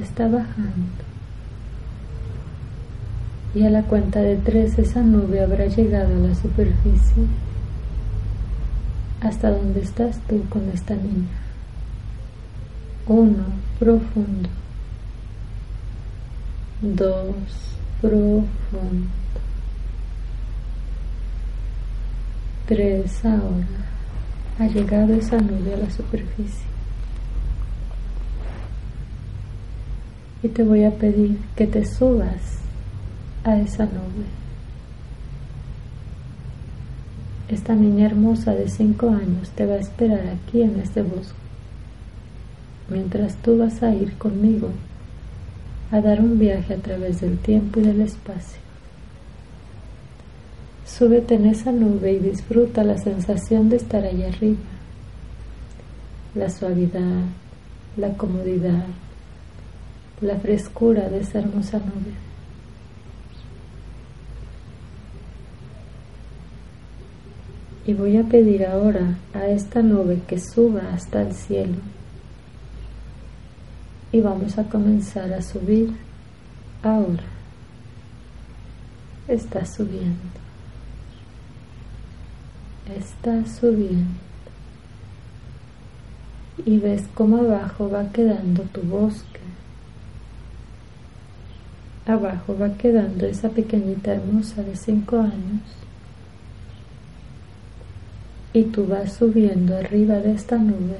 está 0.00 0.28
bajando. 0.28 1.02
Y 3.54 3.64
a 3.64 3.70
la 3.70 3.82
cuenta 3.82 4.20
de 4.20 4.36
tres 4.36 4.78
esa 4.78 5.02
nube 5.02 5.40
habrá 5.40 5.66
llegado 5.66 6.14
a 6.14 6.28
la 6.28 6.34
superficie. 6.34 7.24
¿Hasta 9.20 9.50
dónde 9.50 9.80
estás 9.80 10.18
tú 10.28 10.42
con 10.48 10.68
esta 10.70 10.94
niña? 10.94 11.28
Uno, 13.06 13.44
profundo 13.78 14.48
dos, 16.82 17.76
profundo. 18.00 19.21
Tres, 22.66 23.24
ahora 23.24 23.66
ha 24.58 24.66
llegado 24.66 25.14
esa 25.14 25.38
nube 25.38 25.74
a 25.74 25.78
la 25.78 25.90
superficie. 25.90 26.64
Y 30.42 30.48
te 30.48 30.62
voy 30.62 30.84
a 30.84 30.90
pedir 30.92 31.38
que 31.56 31.66
te 31.66 31.84
subas 31.84 32.58
a 33.44 33.58
esa 33.58 33.84
nube. 33.84 34.26
Esta 37.48 37.74
niña 37.74 38.06
hermosa 38.06 38.54
de 38.54 38.68
cinco 38.68 39.10
años 39.10 39.50
te 39.50 39.66
va 39.66 39.74
a 39.74 39.78
esperar 39.80 40.26
aquí 40.28 40.62
en 40.62 40.80
este 40.80 41.02
bosque, 41.02 41.34
mientras 42.88 43.36
tú 43.36 43.58
vas 43.58 43.82
a 43.82 43.92
ir 43.92 44.16
conmigo 44.16 44.70
a 45.90 46.00
dar 46.00 46.20
un 46.20 46.38
viaje 46.38 46.74
a 46.74 46.78
través 46.78 47.20
del 47.20 47.36
tiempo 47.38 47.80
y 47.80 47.82
del 47.82 48.00
espacio. 48.00 48.61
Súbete 50.86 51.34
en 51.36 51.46
esa 51.46 51.72
nube 51.72 52.12
y 52.12 52.18
disfruta 52.18 52.84
la 52.84 52.98
sensación 52.98 53.68
de 53.68 53.76
estar 53.76 54.04
allá 54.04 54.28
arriba, 54.28 54.58
la 56.34 56.50
suavidad, 56.50 57.24
la 57.96 58.12
comodidad, 58.16 58.84
la 60.20 60.36
frescura 60.38 61.08
de 61.08 61.20
esa 61.20 61.38
hermosa 61.38 61.78
nube. 61.78 62.14
Y 67.86 67.94
voy 67.94 68.16
a 68.16 68.24
pedir 68.24 68.64
ahora 68.66 69.18
a 69.34 69.46
esta 69.46 69.82
nube 69.82 70.20
que 70.26 70.38
suba 70.38 70.82
hasta 70.92 71.22
el 71.22 71.34
cielo 71.34 71.76
y 74.12 74.20
vamos 74.20 74.58
a 74.58 74.64
comenzar 74.64 75.32
a 75.32 75.40
subir 75.40 75.90
ahora. 76.82 77.24
Está 79.26 79.64
subiendo. 79.64 80.42
Está 82.88 83.44
subiendo. 83.46 84.10
Y 86.64 86.78
ves 86.78 87.04
cómo 87.14 87.38
abajo 87.38 87.88
va 87.90 88.10
quedando 88.10 88.62
tu 88.64 88.82
bosque. 88.82 89.40
Abajo 92.06 92.56
va 92.60 92.76
quedando 92.76 93.26
esa 93.26 93.48
pequeñita 93.48 94.14
hermosa 94.14 94.62
de 94.62 94.76
cinco 94.76 95.18
años. 95.18 95.62
Y 98.52 98.64
tú 98.64 98.86
vas 98.86 99.14
subiendo 99.14 99.76
arriba 99.76 100.16
de 100.16 100.32
esta 100.32 100.58
nube, 100.58 100.98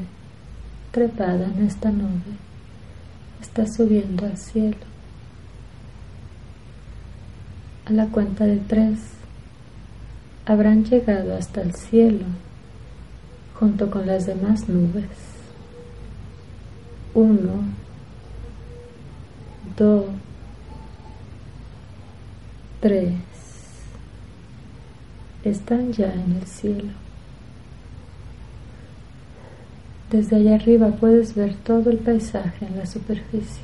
trepada 0.91 1.47
en 1.47 1.67
esta 1.67 1.91
nube 1.91 2.39
está 3.43 3.67
subiendo 3.67 4.25
al 4.25 4.39
cielo. 4.39 4.79
A 7.85 7.93
la 7.93 8.07
cuenta 8.07 8.47
de 8.47 8.57
tres, 8.57 8.99
habrán 10.45 10.85
llegado 10.85 11.37
hasta 11.37 11.63
el 11.63 11.75
cielo 11.75 12.25
junto 13.55 13.91
con 13.91 14.07
las 14.07 14.27
demás 14.27 14.69
nubes. 14.69 15.05
Uno, 17.15 17.63
dos, 19.77 20.07
tres. 22.81 23.15
Están 25.45 25.93
ya 25.93 26.13
en 26.13 26.39
el 26.41 26.47
cielo. 26.47 26.93
Desde 30.11 30.37
allá 30.37 30.57
arriba 30.57 30.89
puedes 30.89 31.35
ver 31.35 31.55
todo 31.55 31.91
el 31.91 31.99
paisaje 31.99 32.67
en 32.67 32.79
la 32.79 32.87
superficie. 32.87 33.63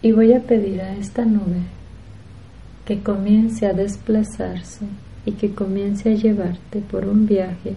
Y 0.00 0.12
voy 0.12 0.32
a 0.32 0.40
pedir 0.40 0.80
a 0.80 0.94
esta 0.94 1.24
nube 1.24 1.77
que 2.88 3.02
comience 3.02 3.66
a 3.66 3.74
desplazarse 3.74 4.86
y 5.26 5.32
que 5.32 5.54
comience 5.54 6.10
a 6.10 6.14
llevarte 6.14 6.80
por 6.80 7.04
un 7.04 7.26
viaje 7.26 7.74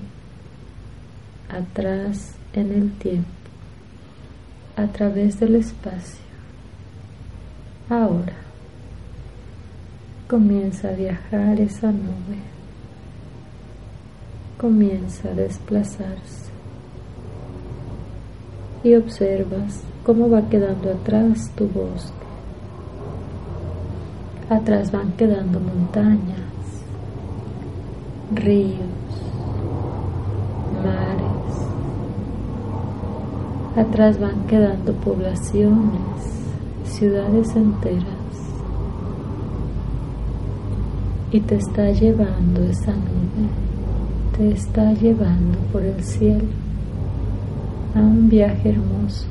atrás 1.50 2.36
en 2.54 2.72
el 2.72 2.94
tiempo, 2.94 3.28
a 4.78 4.88
través 4.88 5.38
del 5.42 5.56
espacio. 5.56 6.24
Ahora 7.90 8.38
comienza 10.30 10.88
a 10.88 10.94
viajar 10.94 11.60
esa 11.60 11.92
nube 11.92 12.40
comienza 14.58 15.28
a 15.28 15.34
desplazarse 15.34 16.52
y 18.82 18.96
observas 18.96 19.84
cómo 20.06 20.30
va 20.30 20.48
quedando 20.48 20.90
atrás 20.90 21.52
tu 21.56 21.68
bosque. 21.68 22.21
Atrás 24.52 24.92
van 24.92 25.14
quedando 25.14 25.62
montañas, 25.62 26.52
ríos, 28.36 28.76
mares. 30.84 31.56
Atrás 33.78 34.20
van 34.20 34.46
quedando 34.48 34.92
poblaciones, 34.96 36.20
ciudades 36.84 37.56
enteras. 37.56 38.04
Y 41.32 41.40
te 41.40 41.56
está 41.56 41.90
llevando 41.92 42.62
esa 42.66 42.92
nube 42.92 43.48
te 44.36 44.52
está 44.52 44.92
llevando 44.92 45.58
por 45.72 45.84
el 45.84 46.04
cielo 46.04 46.46
a 47.96 48.00
un 48.00 48.28
viaje 48.28 48.70
hermoso. 48.70 49.28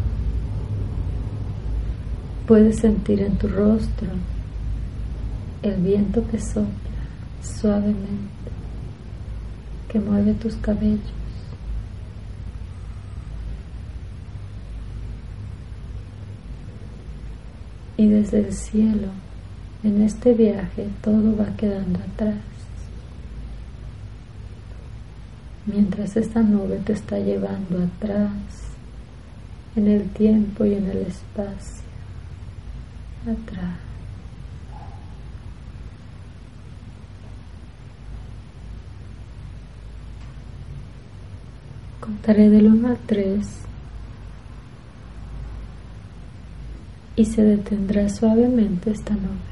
Puedes 2.46 2.78
sentir 2.78 3.20
en 3.20 3.36
tu 3.36 3.48
rostro 3.48 4.08
el 5.62 5.76
viento 5.76 6.26
que 6.28 6.40
sopla 6.40 6.90
suavemente 7.42 8.40
que 9.90 9.98
mueve 9.98 10.34
tus 10.34 10.54
cabellos. 10.56 11.00
Y 17.96 18.06
desde 18.08 18.38
el 18.38 18.52
cielo, 18.52 19.08
en 19.82 20.02
este 20.02 20.32
viaje, 20.32 20.88
todo 21.02 21.36
va 21.36 21.56
quedando 21.56 21.98
atrás. 21.98 22.36
Mientras 25.66 26.16
esta 26.16 26.40
nube 26.40 26.80
te 26.84 26.94
está 26.94 27.18
llevando 27.18 27.82
atrás, 27.82 28.30
en 29.76 29.88
el 29.88 30.08
tiempo 30.10 30.64
y 30.64 30.74
en 30.74 30.88
el 30.88 30.98
espacio, 30.98 31.82
atrás. 33.22 33.89
Contaré 42.00 42.48
del 42.48 42.66
1 42.66 42.88
al 42.88 42.98
3 42.98 43.46
y 47.16 47.24
se 47.26 47.42
detendrá 47.42 48.08
suavemente 48.08 48.90
esta 48.90 49.12
nube. 49.12 49.50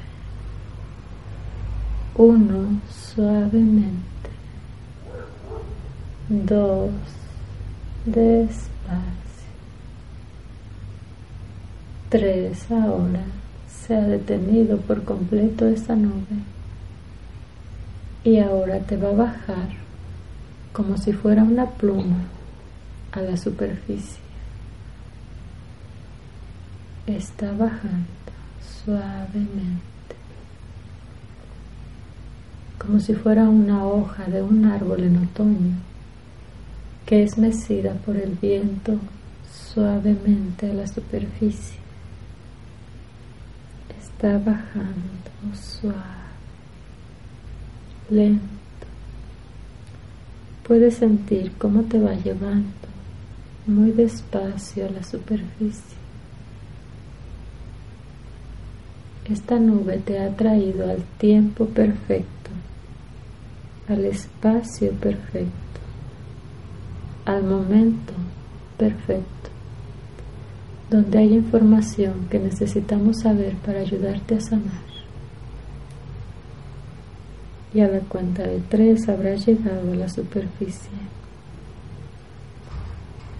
1 2.15 2.81
suavemente. 2.89 4.01
2 6.29 6.89
despacio. 8.05 8.69
3 12.09 12.71
ahora 12.71 13.21
se 13.69 13.95
ha 13.95 14.01
detenido 14.01 14.77
por 14.77 15.03
completo 15.03 15.67
esta 15.67 15.95
nube 15.95 16.25
y 18.23 18.39
ahora 18.39 18.79
te 18.79 18.97
va 18.97 19.09
a 19.09 19.13
bajar 19.13 19.69
como 20.73 20.97
si 20.97 21.13
fuera 21.13 21.43
una 21.43 21.67
pluma 21.67 22.25
a 23.11 23.21
la 23.21 23.37
superficie. 23.37 24.19
Está 27.07 27.51
bajando 27.53 28.05
suavemente, 28.83 29.83
como 32.77 32.99
si 32.99 33.13
fuera 33.15 33.49
una 33.49 33.85
hoja 33.85 34.25
de 34.25 34.41
un 34.41 34.65
árbol 34.65 35.03
en 35.03 35.17
otoño 35.17 35.75
que 37.05 37.23
es 37.23 37.37
mecida 37.39 37.93
por 38.05 38.15
el 38.15 38.35
viento 38.35 38.99
suavemente 39.51 40.69
a 40.69 40.73
la 40.75 40.87
superficie. 40.87 41.79
Está 43.99 44.37
bajando 44.37 45.55
suave, 45.55 45.95
lento. 48.11 48.45
Puedes 50.67 50.97
sentir 50.97 51.51
cómo 51.57 51.81
te 51.83 51.99
va 51.99 52.13
llevando 52.13 52.88
muy 53.69 53.91
despacio 53.91 54.87
a 54.87 54.89
la 54.89 55.03
superficie. 55.03 55.97
Esta 59.29 59.59
nube 59.59 59.99
te 59.99 60.19
ha 60.19 60.35
traído 60.35 60.89
al 60.89 61.03
tiempo 61.19 61.65
perfecto, 61.65 62.49
al 63.87 64.05
espacio 64.05 64.91
perfecto, 64.93 65.79
al 67.25 67.43
momento 67.43 68.13
perfecto, 68.77 69.49
donde 70.89 71.19
hay 71.19 71.33
información 71.35 72.27
que 72.31 72.39
necesitamos 72.39 73.19
saber 73.21 73.53
para 73.57 73.81
ayudarte 73.81 74.35
a 74.35 74.41
sanar. 74.41 74.89
Y 77.71 77.81
a 77.81 77.87
la 77.87 77.99
cuenta 77.99 78.41
de 78.41 78.61
tres 78.67 79.07
habrás 79.07 79.45
llegado 79.45 79.91
a 79.91 79.95
la 79.95 80.09
superficie 80.09 81.18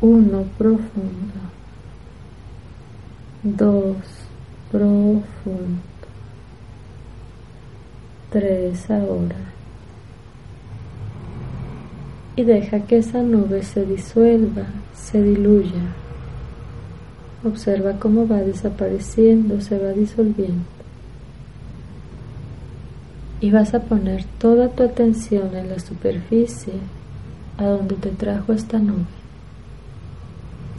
uno 0.02 0.44
profundo, 0.58 1.40
dos 3.44 3.98
profundo, 4.72 5.82
tres 8.30 8.90
ahora. 8.90 9.36
Y 12.38 12.44
deja 12.44 12.80
que 12.82 13.00
esa 13.00 13.22
nube 13.22 13.64
se 13.64 13.86
disuelva, 13.86 14.68
se 14.96 15.22
diluya. 15.22 15.82
Observa 17.44 18.00
cómo 18.00 18.26
va 18.26 18.38
desapareciendo, 18.38 19.60
se 19.60 19.78
va 19.78 19.90
disolviendo. 19.90 20.64
Y 23.42 23.52
vas 23.52 23.74
a 23.74 23.82
poner 23.82 24.24
toda 24.38 24.70
tu 24.70 24.84
atención 24.84 25.56
en 25.56 25.70
la 25.70 25.80
superficie 25.80 26.74
a 27.58 27.66
donde 27.66 27.96
te 27.96 28.10
trajo 28.10 28.54
esta 28.54 28.80
nube. 28.80 29.19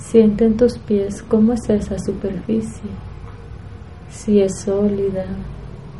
Siente 0.00 0.44
en 0.44 0.56
tus 0.56 0.78
pies 0.78 1.22
cómo 1.22 1.52
es 1.52 1.68
esa 1.68 1.98
superficie, 1.98 2.90
si 4.10 4.40
es 4.40 4.60
sólida, 4.60 5.26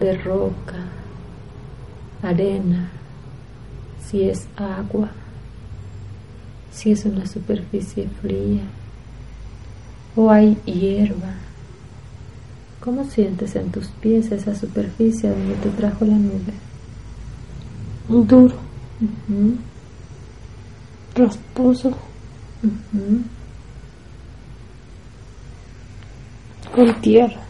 de 0.00 0.16
roca, 0.16 0.86
arena, 2.22 2.90
si 4.02 4.28
es 4.28 4.48
agua, 4.56 5.10
si 6.72 6.92
es 6.92 7.04
una 7.04 7.26
superficie 7.26 8.08
fría. 8.20 8.62
O 10.16 10.30
hay 10.30 10.56
hierba. 10.64 11.34
¿Cómo 12.80 13.04
sientes 13.04 13.54
en 13.54 13.70
tus 13.70 13.88
pies 13.88 14.32
esa 14.32 14.54
superficie 14.54 15.28
donde 15.28 15.54
te 15.56 15.68
trajo 15.70 16.04
la 16.06 16.16
nube? 16.16 16.54
Duro, 18.08 18.54
rasposo 21.14 21.94
con 26.74 27.00
tierra. 27.00 27.40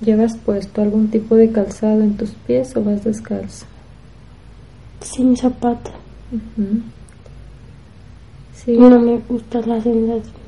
¿Llevas 0.00 0.36
puesto 0.38 0.80
algún 0.80 1.08
tipo 1.08 1.36
de 1.36 1.50
calzado 1.50 2.02
en 2.02 2.16
tus 2.16 2.30
pies 2.30 2.74
o 2.76 2.82
vas 2.82 3.04
descalzo? 3.04 3.66
Sin 5.00 5.36
zapato. 5.36 5.90
No 8.66 9.00
me 9.00 9.18
gusta 9.18 9.60
la 9.60 9.82
sensación. 9.82 10.40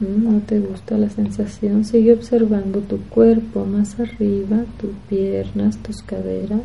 No 0.00 0.40
te 0.40 0.58
gusta 0.58 0.98
la 0.98 1.08
sensación. 1.10 1.84
Sigue 1.84 2.12
observando 2.12 2.80
tu 2.80 2.98
cuerpo 3.02 3.64
más 3.64 4.00
arriba, 4.00 4.64
tus 4.80 4.90
piernas, 5.08 5.76
tus 5.78 6.02
caderas. 6.02 6.62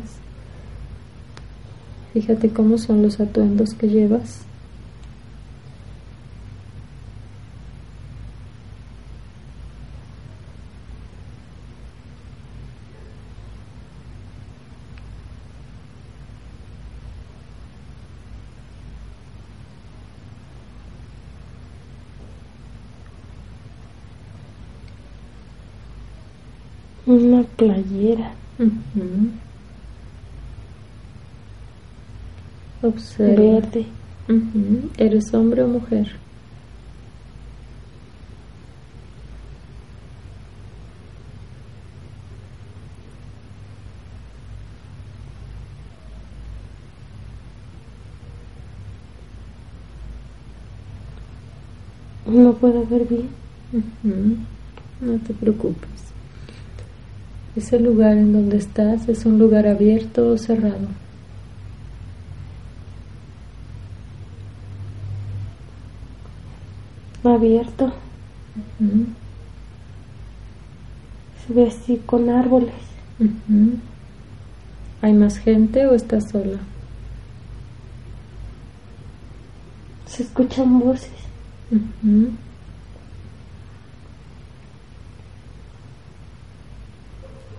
Fíjate 2.12 2.48
cómo 2.48 2.78
son 2.78 3.02
los 3.02 3.20
atuendos 3.20 3.74
que 3.74 3.88
llevas. 3.88 4.45
Una 27.06 27.44
playera. 27.44 28.32
Observa. 32.82 33.42
Verde. 33.42 33.86
¿Eres 34.98 35.32
hombre 35.32 35.62
o 35.62 35.68
mujer? 35.68 36.16
No 52.26 52.52
puedo 52.54 52.84
ver 52.84 53.06
bien. 53.06 53.28
No 55.00 55.18
te 55.18 55.32
preocupes. 55.34 56.15
¿Ese 57.56 57.80
lugar 57.80 58.12
en 58.18 58.34
donde 58.34 58.58
estás 58.58 59.08
es 59.08 59.24
un 59.24 59.38
lugar 59.38 59.66
abierto 59.66 60.28
o 60.28 60.36
cerrado? 60.36 60.88
Abierto. 67.24 67.94
Se 71.46 71.54
ve 71.54 71.66
así 71.66 72.02
con 72.04 72.28
árboles. 72.28 72.74
¿Hay 75.00 75.14
más 75.14 75.38
gente 75.38 75.86
o 75.86 75.94
estás 75.94 76.30
sola? 76.30 76.58
Se 80.04 80.24
escuchan 80.24 80.78
voces. 80.78 81.10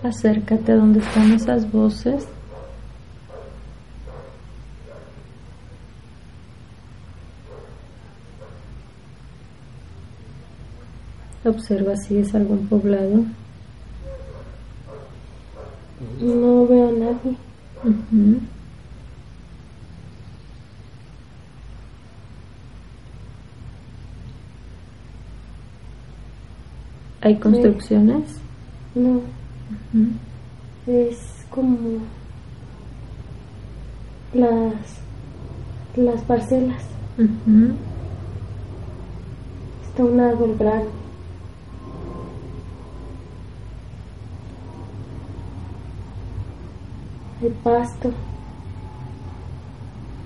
acércate 0.02 0.72
a 0.72 0.76
donde 0.76 1.00
están 1.00 1.32
esas 1.32 1.70
voces. 1.70 2.26
Observa 11.44 11.96
si 11.96 12.18
es 12.18 12.34
algún 12.34 12.66
poblado. 12.66 13.24
No 16.20 16.66
veo 16.66 16.88
a 16.88 16.92
nadie. 16.92 17.36
¿Hay 27.20 27.36
construcciones? 27.38 28.40
No. 28.94 29.37
Es 30.86 31.18
como 31.50 31.98
las 34.34 34.74
las 35.96 36.20
parcelas. 36.22 36.82
Está 39.88 40.04
un 40.04 40.20
árbol 40.20 40.56
grande. 40.58 40.88
Hay 47.42 47.50
pasto. 47.62 48.12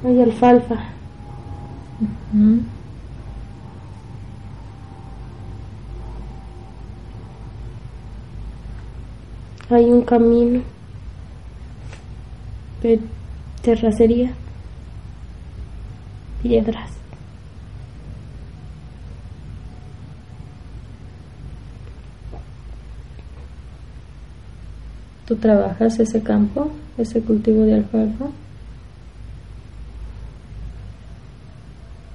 Hay 0.04 0.20
alfalfa. 0.20 0.76
Hay 9.72 9.86
un 9.86 10.02
camino 10.02 10.60
de 12.82 13.00
terracería. 13.62 14.30
Piedras. 16.42 16.90
¿Tú 25.26 25.36
trabajas 25.36 25.98
ese 25.98 26.22
campo, 26.22 26.70
ese 26.98 27.22
cultivo 27.22 27.62
de 27.62 27.76
alfalfa? 27.76 28.26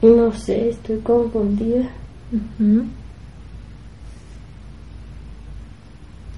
No 0.03 0.31
sé, 0.31 0.69
estoy 0.69 0.99
confundida. 0.99 1.89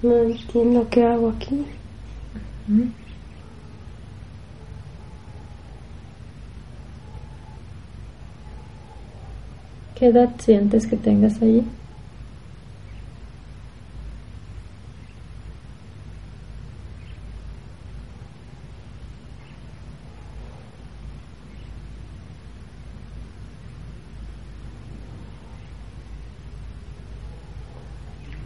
No 0.01 0.15
entiendo 0.15 0.87
qué 0.89 1.03
hago 1.03 1.29
aquí. 1.29 1.65
Ujú. 2.69 2.87
¿Qué 9.95 10.05
edad 10.07 10.29
sientes 10.39 10.87
que 10.87 10.95
tengas 10.95 11.41
allí? 11.41 11.65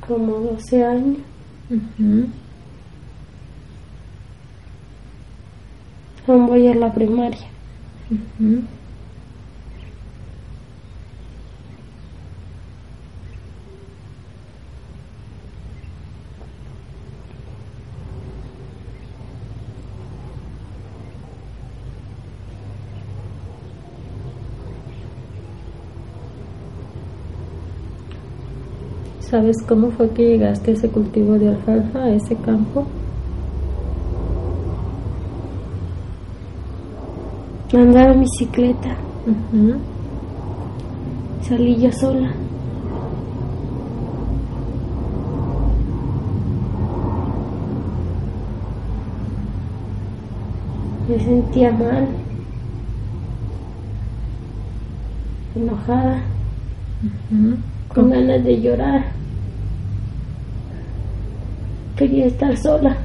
Como 0.07 0.39
12 0.39 0.83
años. 0.83 1.32
Aún 6.27 6.47
voy 6.47 6.67
a 6.67 6.75
la 6.75 6.93
primaria. 6.93 7.47
¿Sabes 29.33 29.57
cómo 29.67 29.89
fue 29.89 30.11
que 30.11 30.27
llegaste 30.27 30.69
a 30.69 30.73
ese 30.75 30.89
cultivo 30.89 31.39
de 31.39 31.49
alfalfa, 31.49 32.03
a 32.03 32.09
ese 32.11 32.35
campo? 32.35 32.85
Andaba 37.73 38.13
en 38.13 38.19
bicicleta. 38.19 38.95
Salí 41.41 41.81
yo 41.81 41.91
sola. 41.91 42.31
Me 51.09 51.19
sentía 51.19 51.71
mal. 51.71 52.07
Enojada, 55.55 56.21
con 57.95 58.11
ganas 58.11 58.43
de 58.43 58.61
llorar. 58.61 59.22
Quería 61.97 62.25
estar 62.25 62.57
sola. 62.57 62.97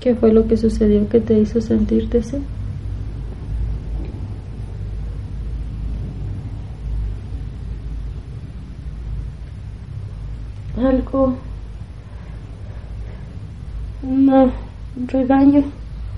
¿Qué 0.00 0.14
fue 0.14 0.32
lo 0.32 0.46
que 0.46 0.56
sucedió 0.56 1.08
que 1.08 1.20
te 1.20 1.38
hizo 1.38 1.60
sentirte 1.60 2.18
así? 2.18 2.38
Algo. 10.76 11.36
Un 14.02 14.52
regaño 15.06 15.60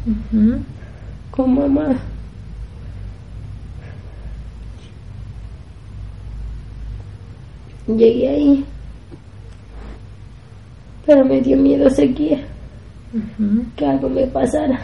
Ujú. 0.06 0.58
con 1.30 1.54
mamá. 1.54 1.96
Llegué 7.86 8.28
ahí, 8.28 8.64
pero 11.06 11.24
me 11.24 11.40
dio 11.40 11.56
miedo 11.56 11.88
seguir, 11.88 12.44
que 13.76 13.86
algo 13.86 14.08
me 14.08 14.26
pasara. 14.26 14.80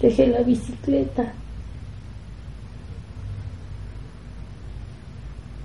Dejé 0.00 0.28
la 0.28 0.40
bicicleta. 0.42 1.32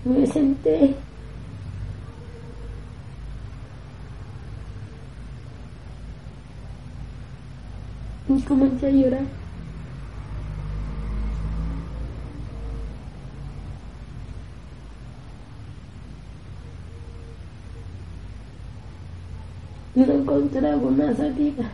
Me 0.04 0.28
senté. 0.28 0.94
Y 8.28 8.42
comencé 8.42 8.88
a 8.88 8.90
llorar. 8.90 9.45
No 19.96 20.04
encontraba 20.14 20.76
una 20.76 21.16
salida. 21.16 21.72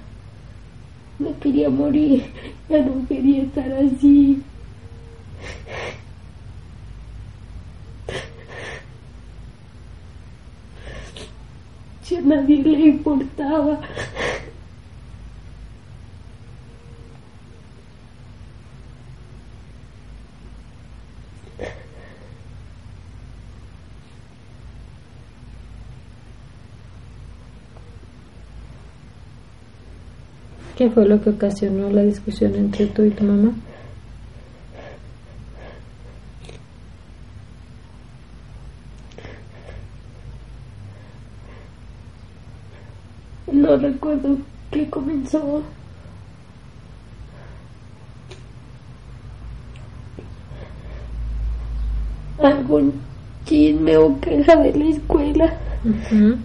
Me 1.18 1.34
quería 1.34 1.70
morir. 1.72 2.24
Ya 2.70 2.84
no 2.84 3.08
quería 3.08 3.44
estar 3.44 3.72
así. 3.74 4.44
Ya 12.08 12.20
a 12.20 12.22
nadie 12.22 12.62
le 12.62 12.80
importaba. 12.80 13.80
¿Qué 30.82 30.90
fue 30.90 31.06
lo 31.08 31.22
que 31.22 31.30
ocasionó 31.30 31.92
la 31.92 32.02
discusión 32.02 32.56
entre 32.56 32.88
tú 32.88 33.04
y 33.04 33.12
tu 33.12 33.24
mamá? 33.24 33.52
No 43.52 43.78
recuerdo 43.78 44.38
qué 44.72 44.90
comenzó. 44.90 45.62
Algún 52.40 52.94
chisme 53.46 53.98
o 53.98 54.20
queja 54.20 54.56
de 54.56 54.74
la 54.74 54.86
escuela. 54.86 55.60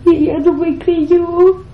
Y 0.04 0.28
ella 0.28 0.38
no 0.40 0.52
me 0.52 0.76
creyó. 0.76 1.65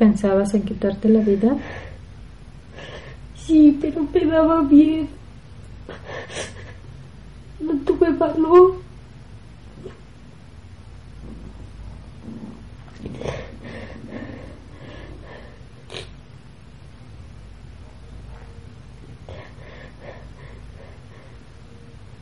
¿Pensabas 0.00 0.54
en 0.54 0.62
quitarte 0.62 1.10
la 1.10 1.20
vida? 1.20 1.54
Sí, 3.36 3.76
pero 3.82 4.06
me 4.14 4.24
daba 4.24 4.62
bien. 4.62 5.06
No 7.60 7.74
tuve 7.84 8.08
valor. 8.08 8.76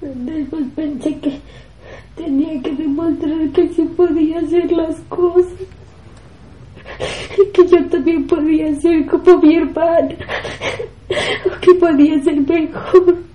Después 0.01 0.65
pensé 0.75 1.17
que 1.21 1.41
tenía 2.17 2.61
que 2.61 2.75
demostrar 2.75 3.49
que 3.51 3.69
sí 3.69 3.83
podía 3.97 4.41
hacer 4.41 4.73
las 4.73 4.97
cosas. 5.09 5.53
Que 7.53 7.67
yo 7.67 7.85
también 7.89 8.27
podía 8.27 8.75
ser 8.81 9.07
como 9.07 9.39
mi 9.39 9.57
hermana. 9.57 10.15
O 11.47 11.61
que 11.61 11.75
podía 11.75 12.23
ser 12.23 12.41
mejor. 12.41 13.29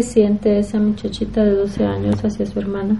¿Qué 0.00 0.06
siente 0.06 0.58
esa 0.58 0.78
muchachita 0.78 1.44
de 1.44 1.50
12 1.56 1.84
años 1.84 2.24
hacia 2.24 2.46
su 2.46 2.58
hermana? 2.58 2.96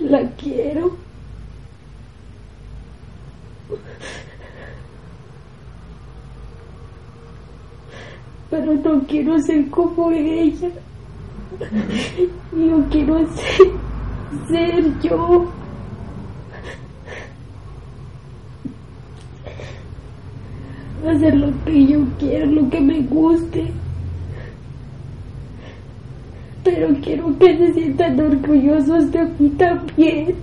La 0.00 0.22
quiero. 0.38 0.96
Pero 8.48 8.72
no 8.72 9.06
quiero 9.06 9.38
ser 9.40 9.68
como 9.68 10.10
ella. 10.12 10.70
Yo 12.56 12.84
quiero 12.90 13.18
ser, 13.36 13.66
ser 14.48 15.00
yo. 15.02 15.55
Hacer 21.16 21.34
lo 21.34 21.52
que 21.64 21.86
yo 21.86 22.00
quiero, 22.18 22.46
lo 22.46 22.68
que 22.70 22.80
me 22.80 23.00
guste. 23.00 23.72
Pero 26.62 26.88
quiero 27.02 27.38
que 27.38 27.56
se 27.56 27.74
sientan 27.74 28.20
orgullosos 28.20 29.10
de 29.12 29.24
mí 29.38 29.50
también. 29.50 30.34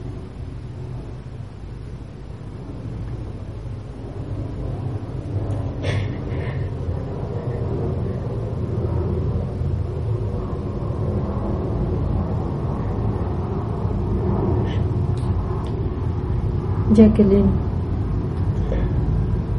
Jacqueline, 16.94 17.63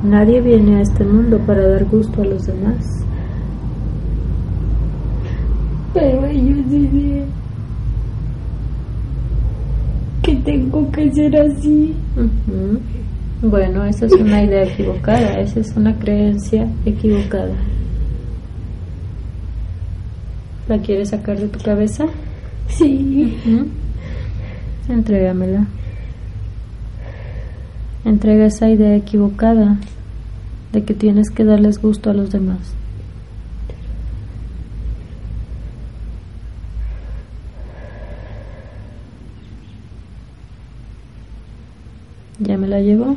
nadie 0.04 0.40
viene 0.40 0.76
a 0.76 0.82
este 0.82 1.04
mundo 1.04 1.38
para 1.46 1.66
dar 1.66 1.84
gusto 1.86 2.22
a 2.22 2.26
los 2.26 2.46
demás. 2.46 2.84
Pero 5.92 6.26
ellos 6.26 6.70
dicen 6.70 7.24
que 10.22 10.34
tengo 10.36 10.90
que 10.90 11.10
ser 11.12 11.36
así. 11.36 11.94
Bueno, 13.42 13.84
esa 13.84 14.06
es 14.06 14.12
una 14.12 14.42
idea 14.42 14.64
equivocada, 14.64 15.40
esa 15.40 15.60
es 15.60 15.76
una 15.76 15.94
creencia 15.98 16.66
equivocada. 16.84 17.54
¿La 20.68 20.78
quieres 20.78 21.10
sacar 21.10 21.38
de 21.38 21.48
tu 21.48 21.58
cabeza? 21.62 22.06
Sí. 22.68 23.36
Ujú. 23.46 23.66
Entrégamela. 24.88 25.66
Entrega 28.04 28.46
esa 28.46 28.68
idea 28.68 28.94
equivocada 28.94 29.78
de 30.72 30.84
que 30.84 30.92
tienes 30.92 31.30
que 31.30 31.44
darles 31.44 31.80
gusto 31.80 32.10
a 32.10 32.14
los 32.14 32.30
demás. 32.30 32.74
¿Ya 42.40 42.58
me 42.58 42.68
la 42.68 42.80
llevo? 42.80 43.16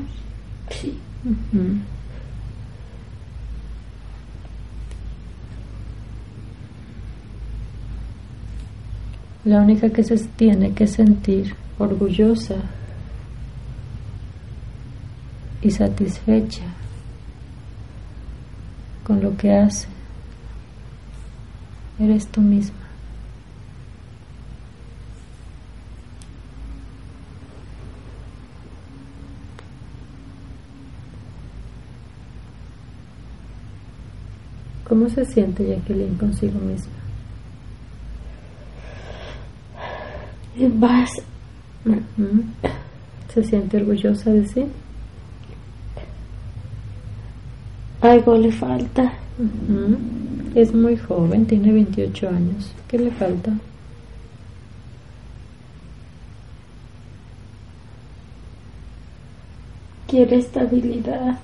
Sí. 0.69 0.97
La 9.43 9.61
única 9.61 9.89
que 9.89 10.03
se 10.03 10.17
tiene 10.17 10.73
que 10.73 10.87
sentir 10.87 11.55
orgullosa 11.79 12.55
y 15.67 15.71
satisfecha 15.71 16.63
con 19.03 19.21
lo 19.21 19.35
que 19.35 19.51
hace 19.51 19.87
eres 21.99 22.25
tú 22.27 22.39
misma. 22.39 22.77
¿Cómo 34.87 35.09
se 35.09 35.25
siente 35.25 35.67
Jacqueline 35.67 36.15
consigo 36.15 36.59
misma? 36.59 36.93
En 40.57 40.79
paz. 40.79 41.09
Ujú. 41.85 42.43
¿Se 43.33 43.43
siente 43.43 43.77
orgullosa 43.77 44.31
de 44.31 44.47
sí? 44.47 44.65
Algo 48.01 48.37
le 48.37 48.51
falta. 48.51 49.13
Es 50.55 50.73
muy 50.73 50.97
joven, 50.97 51.45
tiene 51.45 51.71
28 51.73 52.29
años. 52.29 52.71
¿Qué 52.87 52.97
le 52.97 53.11
falta? 53.11 53.53
Quiere 60.07 60.37
estabilidad. 60.37 61.39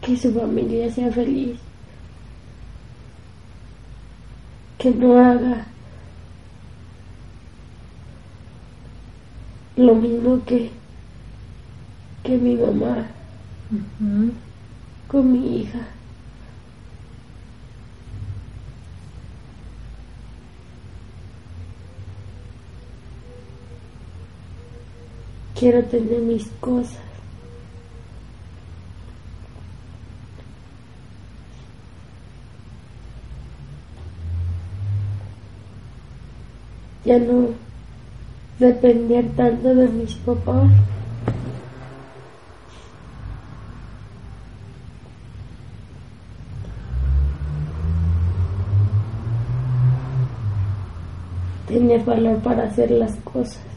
Que 0.00 0.16
su 0.16 0.32
familia 0.32 0.90
sea 0.90 1.12
feliz. 1.12 1.58
Que 4.78 4.90
no 4.90 5.18
haga 5.18 5.66
lo 9.76 9.94
mismo 9.94 10.44
que, 10.44 10.70
que 12.22 12.36
mi 12.36 12.56
mamá 12.56 13.06
con 15.08 15.32
mi 15.32 15.60
hija. 15.60 15.80
Quiero 25.58 25.84
tener 25.84 26.18
mis 26.20 26.46
cosas. 26.60 26.98
Ya 37.04 37.18
no 37.18 37.61
depender 38.62 39.28
tanto 39.36 39.74
de 39.74 39.88
mis 39.88 40.14
papás. 40.14 40.70
Tener 51.66 52.04
valor 52.04 52.38
para 52.38 52.64
hacer 52.64 52.90
las 52.92 53.16
cosas. 53.24 53.72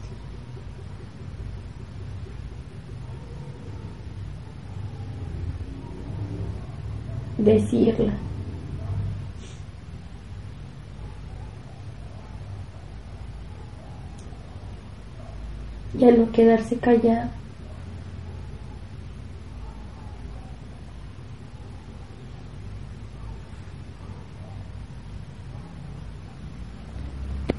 y 15.98 16.04
al 16.04 16.18
no 16.18 16.32
quedarse 16.32 16.76
callado, 16.76 17.30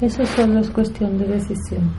Eso 0.00 0.24
solo 0.26 0.60
es 0.60 0.70
cuestión 0.70 1.18
de 1.18 1.26
decisión. 1.26 1.90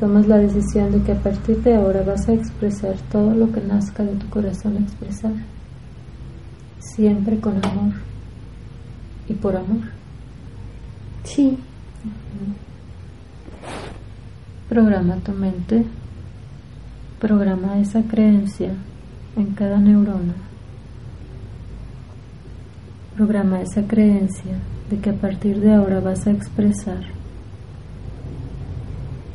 Tomas 0.00 0.26
la 0.26 0.38
decisión 0.38 0.90
de 0.90 1.02
que 1.02 1.12
a 1.12 1.22
partir 1.22 1.58
de 1.62 1.76
ahora 1.76 2.02
vas 2.02 2.26
a 2.28 2.32
expresar 2.32 2.96
todo 3.10 3.34
lo 3.34 3.52
que 3.52 3.60
nazca 3.60 4.02
de 4.02 4.14
tu 4.14 4.26
corazón 4.30 4.78
expresar, 4.78 5.32
siempre 6.78 7.38
con 7.40 7.62
amor 7.62 7.92
y 9.28 9.34
por 9.34 9.54
amor. 9.54 9.82
Sí, 11.24 11.58
Programa 14.72 15.16
tu 15.16 15.32
mente, 15.32 15.84
programa 17.20 17.78
esa 17.78 18.00
creencia 18.04 18.70
en 19.36 19.48
cada 19.48 19.76
neurona. 19.76 20.32
Programa 23.14 23.60
esa 23.60 23.82
creencia 23.82 24.54
de 24.88 24.96
que 24.96 25.10
a 25.10 25.12
partir 25.12 25.60
de 25.60 25.74
ahora 25.74 26.00
vas 26.00 26.26
a 26.26 26.30
expresar 26.30 27.02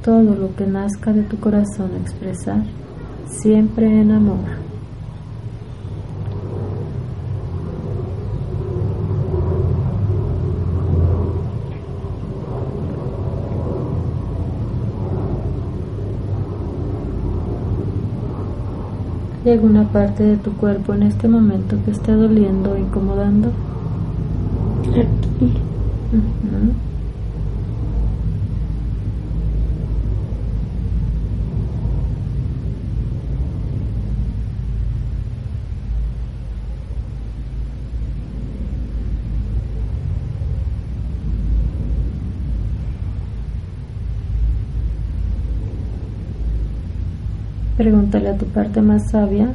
todo 0.03 0.33
lo 0.33 0.55
que 0.55 0.65
nazca 0.65 1.13
de 1.13 1.21
tu 1.21 1.39
corazón 1.39 1.91
expresar, 2.01 2.63
siempre 3.27 3.85
en 3.85 4.13
amor. 4.13 4.66
¿Hay 19.47 19.53
alguna 19.53 19.87
parte 19.93 20.23
de 20.23 20.35
tu 20.35 20.51
cuerpo 20.57 20.93
en 20.93 21.03
este 21.03 21.29
momento 21.29 21.77
que 21.85 21.91
esté 21.91 22.11
doliendo 22.11 22.73
o 22.73 22.77
incomodando? 22.77 23.53
Aquí. 24.89 25.53
Pregúntale 47.77 48.29
a 48.29 48.37
tu 48.37 48.45
parte 48.47 48.81
más 48.81 49.11
sabia 49.11 49.51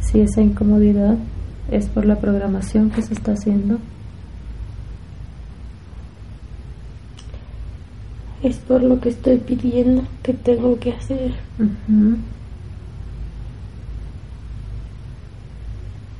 si 0.00 0.20
esa 0.20 0.40
incomodidad 0.40 1.16
es 1.70 1.86
por 1.88 2.04
la 2.04 2.16
programación 2.16 2.90
que 2.90 3.02
se 3.02 3.14
está 3.14 3.32
haciendo. 3.32 3.78
Es 8.44 8.58
por 8.58 8.82
lo 8.82 9.00
que 9.00 9.08
estoy 9.08 9.38
pidiendo 9.38 10.04
que 10.22 10.34
tengo 10.34 10.78
que 10.78 10.92
hacer. 10.92 11.32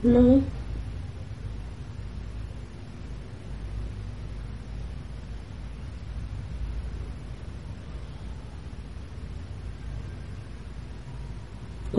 No. 0.02 0.40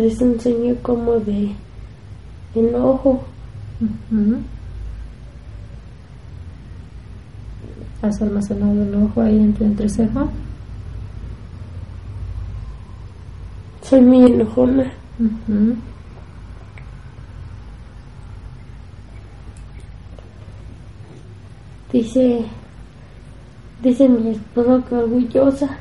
Es 0.07 0.19
un 0.21 0.39
sueño 0.39 0.75
como 0.81 1.13
de 1.13 1.51
enojo. 2.55 3.23
¿Has 8.01 8.21
almacenado 8.21 8.83
enojo 8.83 9.21
ahí 9.21 9.37
en 9.37 9.53
tu 9.53 9.63
entreceja? 9.63 10.27
Soy 13.81 14.01
muy 14.01 14.25
enojona. 14.25 14.91
Dice, 21.91 22.45
dice 23.81 24.09
mi 24.09 24.31
esposo 24.31 24.83
que 24.85 24.95
orgullosa. 24.95 25.77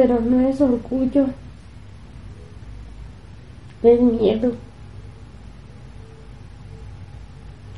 Pero 0.00 0.18
no 0.18 0.40
es 0.48 0.58
orgullo, 0.62 1.26
es 3.82 4.00
miedo 4.00 4.54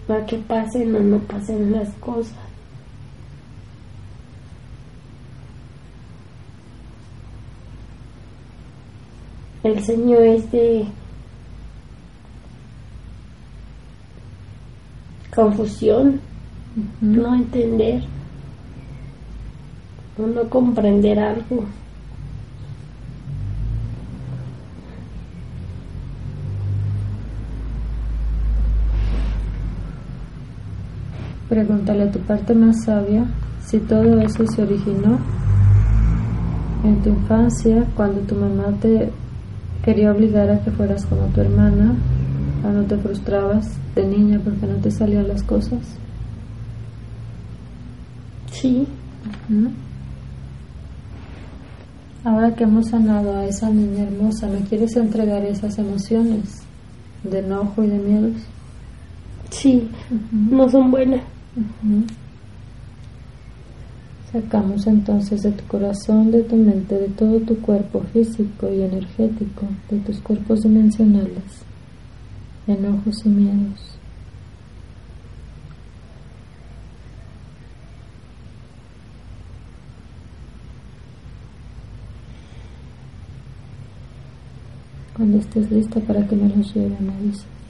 a 0.08 0.24
que 0.24 0.36
pasen 0.38 0.94
o 0.94 1.00
no 1.00 1.18
pasen 1.18 1.72
las 1.72 1.88
cosas. 1.94 2.36
El 9.64 9.84
Señor 9.84 10.22
es 10.22 10.52
de 10.52 10.86
confusión, 15.34 16.20
no 17.00 17.34
entender 17.34 18.04
o 20.16 20.24
no 20.28 20.48
comprender 20.48 21.18
algo. 21.18 21.64
Pregúntale 31.48 32.04
a 32.04 32.10
tu 32.10 32.18
parte 32.20 32.54
más 32.54 32.84
sabia 32.84 33.26
si 33.64 33.78
todo 33.78 34.20
eso 34.20 34.46
se 34.46 34.62
originó 34.62 35.18
en 36.84 37.00
tu 37.02 37.10
infancia, 37.10 37.84
cuando 37.94 38.20
tu 38.22 38.34
mamá 38.34 38.72
te 38.80 39.10
quería 39.84 40.12
obligar 40.12 40.50
a 40.50 40.60
que 40.60 40.70
fueras 40.70 41.06
como 41.06 41.26
tu 41.26 41.40
hermana, 41.40 41.94
cuando 42.60 42.84
te 42.84 42.96
frustrabas 42.96 43.76
de 43.94 44.06
niña 44.06 44.40
porque 44.42 44.66
no 44.66 44.76
te 44.76 44.90
salían 44.90 45.28
las 45.28 45.42
cosas. 45.42 45.80
Sí. 48.50 48.86
Ahora 52.24 52.54
que 52.54 52.64
hemos 52.64 52.88
sanado 52.88 53.36
a 53.36 53.46
esa 53.46 53.70
niña 53.70 54.04
hermosa, 54.04 54.46
¿me 54.48 54.60
quieres 54.60 54.96
entregar 54.96 55.44
esas 55.44 55.78
emociones 55.78 56.62
de 57.24 57.40
enojo 57.40 57.82
y 57.82 57.88
de 57.88 57.98
miedos? 57.98 58.42
Sí, 59.50 59.88
no 60.32 60.68
son 60.68 60.90
buenas. 60.90 61.22
Sacamos 64.32 64.86
entonces 64.86 65.42
de 65.42 65.52
tu 65.52 65.64
corazón, 65.66 66.30
de 66.30 66.42
tu 66.42 66.56
mente, 66.56 66.94
de 66.94 67.08
todo 67.08 67.38
tu 67.40 67.60
cuerpo 67.60 68.02
físico 68.12 68.72
y 68.72 68.80
energético, 68.80 69.66
de 69.90 69.98
tus 69.98 70.18
cuerpos 70.20 70.62
dimensionales, 70.62 71.62
enojos 72.66 73.26
y 73.26 73.28
miedos. 73.28 73.98
Cuando 85.14 85.36
estés 85.36 85.70
lista 85.70 86.00
para 86.00 86.26
que 86.26 86.34
me 86.34 86.48
los 86.48 86.74
lleven, 86.74 87.06
me 87.06 87.26
dices. 87.26 87.61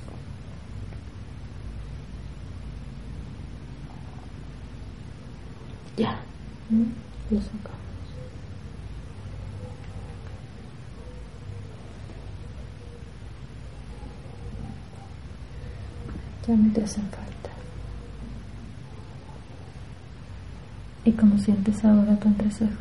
Ya. 6.03 6.19
Lo 7.31 7.41
sacamos. 7.41 7.79
Ya 16.49 16.57
no 16.57 16.73
te 16.73 16.83
hacen 16.83 17.05
falta. 17.05 17.51
¿Y 21.05 21.13
cómo 21.13 21.39
sientes 21.39 21.85
ahora 21.85 22.17
tu 22.17 22.27
entrecejo? 22.27 22.73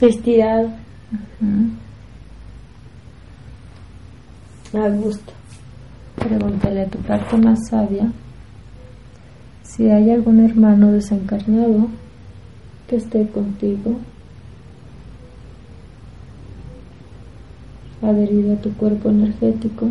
Estirado. 0.00 0.70
A 4.74 4.88
gusto. 4.90 5.32
Pregúntale 6.14 6.82
a 6.82 6.86
tu 6.88 6.98
parte 6.98 7.36
más 7.36 7.58
sabia 7.68 8.12
si 9.68 9.90
hay 9.90 10.10
algún 10.10 10.40
hermano 10.40 10.92
desencarnado 10.92 11.88
que 12.88 12.96
esté 12.96 13.28
contigo, 13.28 13.96
adherido 18.02 18.54
a 18.54 18.56
tu 18.56 18.72
cuerpo 18.72 19.10
energético, 19.10 19.90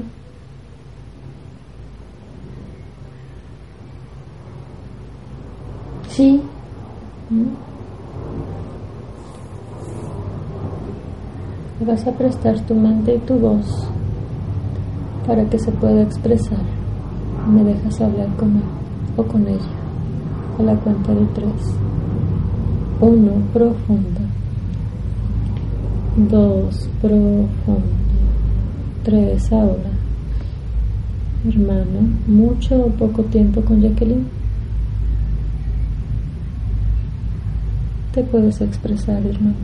sí. 6.09 6.41
Vas 11.85 12.05
a 12.07 12.11
prestar 12.11 12.59
tu 12.61 12.73
mente 12.73 13.15
y 13.15 13.19
tu 13.19 13.35
voz 13.35 13.87
para 15.27 15.45
que 15.45 15.59
se 15.59 15.71
pueda 15.71 16.01
expresar. 16.01 16.57
Me 17.47 17.63
dejas 17.63 18.01
hablar 18.01 18.27
con 18.37 18.57
él 18.57 18.86
o 19.17 19.23
con 19.23 19.47
ella 19.47 19.59
a 20.59 20.63
la 20.63 20.75
cuenta 20.75 21.13
de 21.13 21.25
tres. 21.33 21.75
Uno, 23.01 23.31
profundo. 23.53 24.21
Dos, 26.15 26.89
profundo. 27.01 27.51
Tres, 29.03 29.51
ahora. 29.51 29.91
Hermano, 31.47 32.09
¿mucho 32.27 32.75
o 32.75 32.89
poco 32.89 33.23
tiempo 33.23 33.61
con 33.61 33.81
Jacqueline? 33.81 34.25
Te 38.13 38.23
puedes 38.23 38.59
expresar, 38.61 39.23
hermano. 39.25 39.55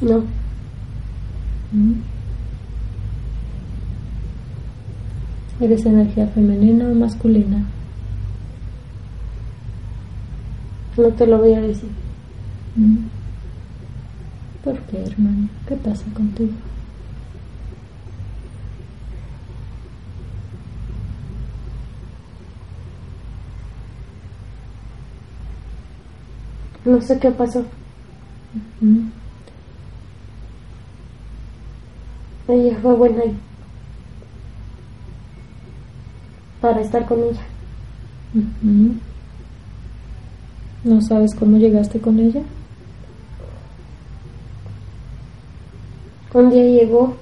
No. 0.00 0.24
¿Mm? 1.72 2.11
¿Eres 5.62 5.86
energía 5.86 6.26
femenina 6.26 6.88
o 6.88 6.92
masculina? 6.92 7.64
No 10.96 11.08
te 11.10 11.24
lo 11.24 11.38
voy 11.38 11.54
a 11.54 11.60
decir. 11.60 11.88
¿Mm? 12.74 12.96
¿Por 14.64 14.76
qué, 14.80 15.04
hermano? 15.04 15.48
¿Qué 15.68 15.76
pasa 15.76 16.02
contigo? 16.14 16.50
No 26.84 27.00
sé 27.00 27.20
qué 27.20 27.30
pasó. 27.30 27.64
¿Mm? 28.80 29.10
Ella 32.48 32.78
fue 32.82 32.94
buena 32.96 33.22
ahí. 33.22 33.36
Para 36.62 36.80
estar 36.80 37.04
con 37.04 37.18
ella. 37.18 37.42
¿No 40.84 41.02
sabes 41.02 41.34
cómo 41.34 41.58
llegaste 41.58 42.00
con 42.00 42.18
ella? 42.18 42.42
Un 46.32 46.50
día 46.50 46.64
llegó 46.64 47.16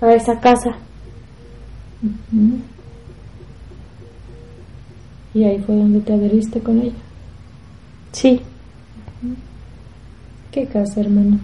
a 0.00 0.12
esa 0.12 0.38
casa. 0.38 0.76
Y 5.34 5.44
ahí 5.44 5.58
fue 5.60 5.74
donde 5.74 6.00
te 6.00 6.12
adheriste 6.12 6.60
con 6.60 6.80
ella. 6.80 6.92
Sí, 8.12 8.40
¿Qué 10.52 10.66
casa, 10.66 11.00
hermano? 11.00 11.38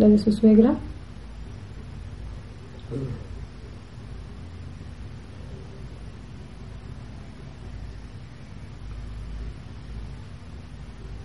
¿La 0.00 0.08
de 0.08 0.18
su 0.18 0.32
suegra? 0.32 0.74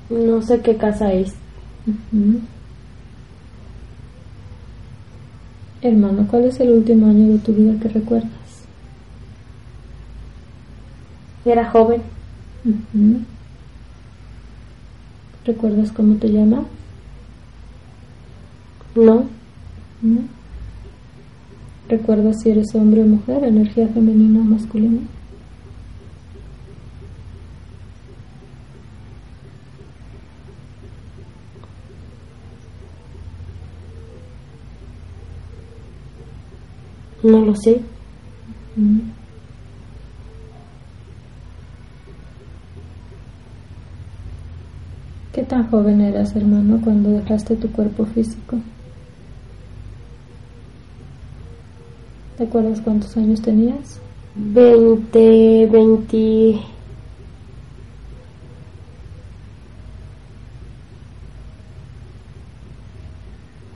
no 0.10 0.42
sé 0.42 0.60
qué 0.60 0.76
casa 0.76 1.14
es. 1.14 1.34
Hermano, 5.82 6.28
¿cuál 6.30 6.44
es 6.44 6.60
el 6.60 6.72
último 6.72 7.08
año 7.08 7.32
de 7.32 7.40
tu 7.40 7.54
vida 7.54 7.80
que 7.82 7.88
recuerdas? 7.88 8.30
Era 11.46 11.72
joven. 11.72 12.02
¿Recuerdas 15.46 15.94
cómo 15.94 16.16
te 16.16 16.28
llamas? 16.28 16.66
No, 18.96 19.26
Ujú. 20.02 20.22
¿Recuerdas 21.90 22.42
si 22.42 22.50
eres 22.50 22.74
hombre 22.74 23.04
o 23.04 23.06
mujer, 23.06 23.44
energía 23.44 23.88
femenina 23.90 24.40
o 24.40 24.44
masculina? 24.44 25.00
no 37.26 37.42
lo 37.44 37.56
sé. 37.56 37.82
Ujú. 38.78 39.02
¿Qué 45.34 45.44
tan 45.44 45.70
joven 45.70 46.02
eras, 46.02 46.36
hermano, 46.36 46.80
cuando 46.84 47.10
dejaste 47.10 47.56
tu 47.56 47.70
cuerpo 47.72 48.06
físico? 48.06 48.58
¿Te 52.38 52.44
acuerdas 52.44 52.82
cuántos 52.82 53.16
años 53.16 53.42
tenías? 53.42 54.02
Veinte, 54.36 55.68
veinti... 55.72 56.62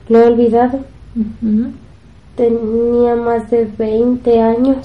Lo 0.08 0.18
he 0.18 0.26
olvidado. 0.26 0.84
Tenía 2.36 3.14
más 3.14 3.48
de 3.48 3.64
20 3.64 4.40
años. 4.40 4.84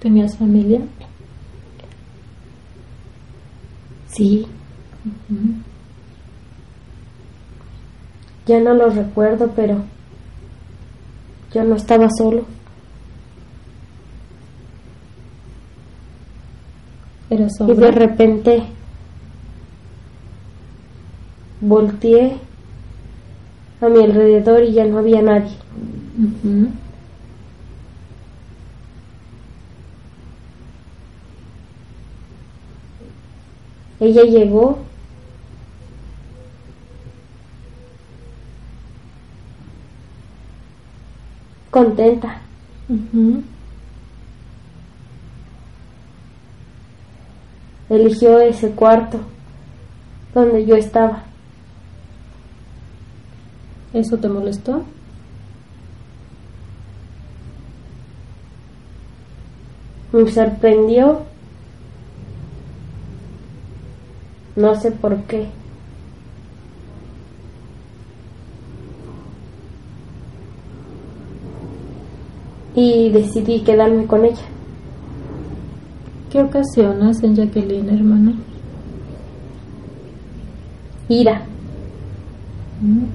¿Tenías 0.00 0.36
familia? 0.38 0.80
Sí. 4.08 4.46
Ya 8.46 8.60
no 8.60 8.74
lo 8.74 8.88
recuerdo, 8.90 9.50
pero 9.54 9.82
yo 11.52 11.64
no 11.64 11.74
estaba 11.74 12.08
solo. 12.10 12.44
¿Eras 17.28 17.52
Y 17.66 17.74
de 17.74 17.90
repente 17.90 18.62
volteé 21.60 22.36
a 23.80 23.88
mi 23.88 24.04
alrededor 24.04 24.62
y 24.62 24.72
ya 24.72 24.84
no 24.84 24.98
había 24.98 25.22
nadie. 25.22 25.56
Ella 33.98 34.22
llegó 34.22 34.78
contenta. 41.76 42.40
Eligió 47.90 48.40
ese 48.40 48.70
cuarto 48.70 49.18
donde 50.32 50.64
yo 50.64 50.74
estaba. 50.74 51.24
¿Eso 53.92 54.16
te 54.16 54.26
molestó? 54.26 54.84
Me 60.12 60.32
sorprendió. 60.32 61.24
No 64.56 64.80
sé 64.80 64.92
por 64.92 65.24
qué. 65.24 65.50
Y 72.76 73.08
decidí 73.10 73.62
quedarme 73.62 74.06
con 74.06 74.24
ella. 74.24 74.44
¿Qué 76.30 76.42
ocasionas 76.42 77.22
en 77.22 77.34
Jacqueline, 77.34 77.88
hermano? 77.88 78.34
Ira. 81.08 81.42
Ujú. 82.82 83.06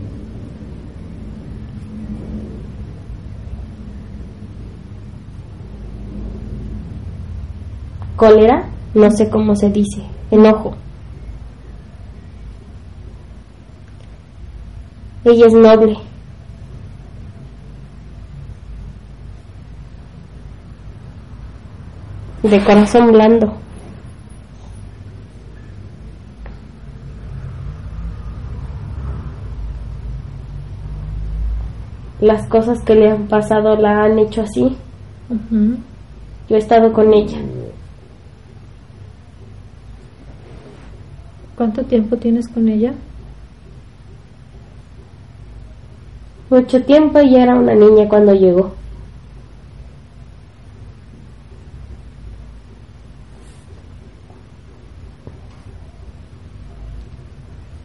Cólera, 8.16 8.66
no 8.96 9.12
sé 9.12 9.30
cómo 9.30 9.56
se 9.56 9.70
dice. 9.70 10.02
Enojo. 10.32 10.74
Ella 15.24 15.46
es 15.46 15.54
noble. 15.54 16.11
De 22.44 22.64
corazón 22.64 23.12
blando. 23.12 23.62
las 32.22 32.48
cosas 32.48 32.80
que 32.84 32.96
le 32.96 33.10
han 33.10 33.28
pasado 33.28 33.76
la 33.76 34.04
han 34.04 34.20
hecho 34.20 34.44
así. 34.44 34.78
Yo 36.48 36.56
he 36.56 36.60
estado 36.60 36.94
con 36.94 37.14
ella. 37.14 37.40
¿Cuánto 41.58 41.84
tiempo 41.84 42.16
tienes 42.18 42.48
con 42.48 42.70
ella? 42.70 42.94
Mucho 46.50 46.84
tiempo 46.84 47.22
y 47.22 47.36
era 47.36 47.56
una 47.56 47.74
niña 47.74 48.08
cuando 48.08 48.34
llegó. 48.34 48.76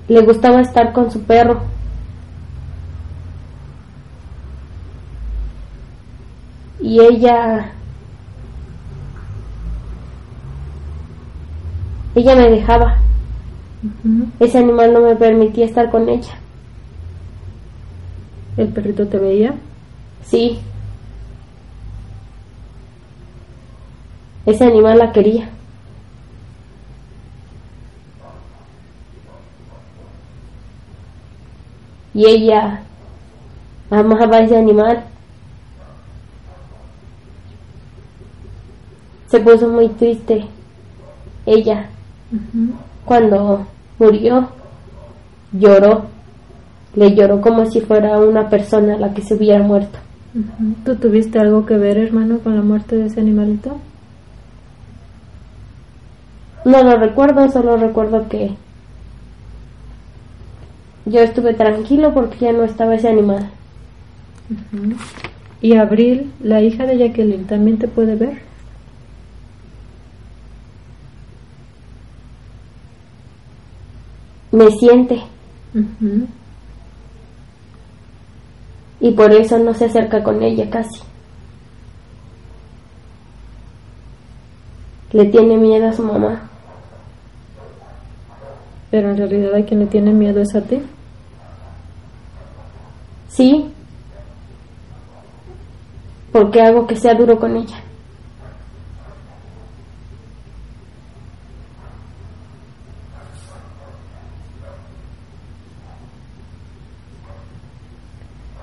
Le 0.09 0.23
gustaba 0.23 0.61
estar 0.61 0.93
con 0.93 1.11
su 1.11 1.23
perro. 1.23 1.63
Y 6.81 7.01
ella... 7.01 7.73
Ella 12.15 12.35
me 12.37 12.51
dejaba. 12.51 12.99
Ese 14.41 14.59
animal 14.59 14.93
no 14.93 15.01
me 15.01 15.17
permitía 15.17 15.67
estar 15.67 15.91
con 15.91 16.09
ella. 16.09 16.35
¿El 18.57 18.69
perrito 18.69 19.07
te 19.07 19.19
veía? 19.19 19.55
Sí. 20.25 20.61
Ese 24.47 24.65
animal 24.65 24.99
la 24.99 25.13
quería. 25.13 25.51
Y 32.17 32.25
ella 32.25 32.81
amaba 33.91 34.39
a 34.39 34.41
ese 34.41 34.57
animal. 34.57 35.05
Se 39.27 39.39
puso 39.41 39.69
muy 39.69 39.91
triste. 39.91 40.47
Ella, 41.45 41.91
cuando 43.05 43.67
murió, 43.99 44.49
lloró. 45.53 46.07
Le 46.95 47.15
lloró 47.15 47.43
como 47.43 47.67
si 47.67 47.83
fuera 47.83 48.19
una 48.19 48.49
persona 48.49 48.97
la 48.97 49.13
que 49.13 49.21
se 49.21 49.35
hubiera 49.35 49.63
muerto. 49.63 49.99
¿Tú 50.87 50.97
tuviste 50.97 51.39
algo 51.39 51.67
que 51.67 51.77
ver, 51.77 51.99
hermano, 51.99 52.39
con 52.39 52.57
la 52.57 52.63
muerte 52.63 52.97
de 52.97 53.09
ese 53.09 53.21
animalito? 53.21 53.77
No 56.65 56.83
lo 56.83 56.97
recuerdo, 56.97 57.51
solo 57.51 57.77
recuerdo 57.77 58.27
que 58.31 58.57
yo 61.07 61.21
estuve 61.21 61.55
tranquilo 61.55 62.13
porque 62.13 62.39
ya 62.39 62.53
no 62.53 62.65
estaba 62.65 62.95
ese 62.95 63.09
animal. 63.09 63.51
¿Y 65.63 65.75
Abril, 65.77 66.33
la 66.41 66.61
hija 66.61 66.85
de 66.85 66.99
Jacqueline, 66.99 67.47
también 67.47 67.79
te 67.79 67.89
puede 67.89 68.15
ver? 68.15 68.43
Me 74.53 74.71
siente 74.71 75.23
y 79.01 79.11
por 79.13 79.33
eso 79.33 79.59
no 79.59 79.75
se 79.75 79.87
acerca 79.87 80.23
con 80.23 80.43
ella 80.43 80.69
casi. 80.71 81.01
Le 85.13 85.27
tiene 85.27 85.57
miedo 85.57 85.89
a 85.89 85.93
su 85.93 86.03
mamá. 86.03 86.49
Pero 88.91 89.11
en 89.11 89.17
realidad 89.17 89.55
a 89.55 89.65
quien 89.65 89.81
le 89.81 89.87
tiene 89.87 90.13
miedo 90.13 90.41
es 90.41 90.55
a 90.55 90.63
ti. 90.63 90.81
Sí, 93.37 93.67
porque 96.33 96.63
hago 96.63 96.87
que 96.87 96.97
sea 96.97 97.13
duro 97.13 97.39
con 97.39 97.55
ella. 97.55 97.77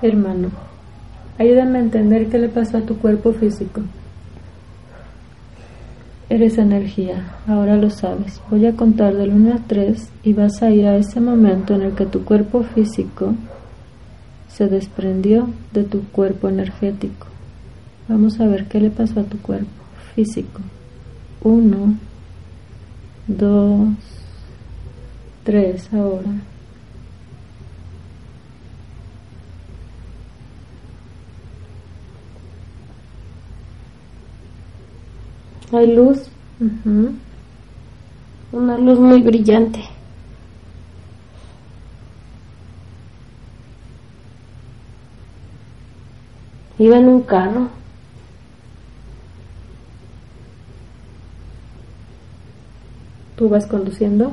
Hermano, 0.02 0.50
ayúdame 1.38 1.78
a 1.78 1.82
entender 1.82 2.28
qué 2.28 2.38
le 2.38 2.48
pasó 2.48 2.78
a 2.78 2.80
tu 2.80 2.98
cuerpo 2.98 3.32
físico. 3.32 3.80
Eres 6.28 6.58
energía, 6.58 7.36
ahora 7.46 7.76
lo 7.76 7.90
sabes. 7.90 8.42
Voy 8.50 8.66
a 8.66 8.74
contar 8.74 9.14
del 9.14 9.30
1 9.30 9.54
a 9.54 9.58
3 9.68 10.10
y 10.24 10.32
vas 10.32 10.60
a 10.62 10.70
ir 10.70 10.88
a 10.88 10.96
ese 10.96 11.20
momento 11.20 11.76
en 11.76 11.82
el 11.82 11.94
que 11.94 12.06
tu 12.06 12.24
cuerpo 12.24 12.64
físico 12.64 13.34
se 14.56 14.68
desprendió 14.68 15.48
de 15.72 15.82
tu 15.84 16.02
cuerpo 16.10 16.48
energético. 16.48 17.26
Vamos 18.08 18.38
a 18.40 18.46
ver 18.46 18.66
qué 18.66 18.80
le 18.80 18.90
pasó 18.90 19.20
a 19.20 19.24
tu 19.24 19.38
cuerpo 19.38 19.66
físico. 20.14 20.60
1, 21.42 21.94
2, 23.26 23.88
3 25.42 25.92
ahora. 25.92 26.30
Hay 35.72 35.92
luz, 35.96 36.28
una 38.52 38.78
luz 38.78 39.00
muy 39.00 39.20
brillante. 39.22 39.93
Iba 46.78 46.98
en 46.98 47.08
un 47.08 47.22
carro. 47.22 47.68
¿Tú 53.36 53.48
vas 53.48 53.66
conduciendo? 53.66 54.32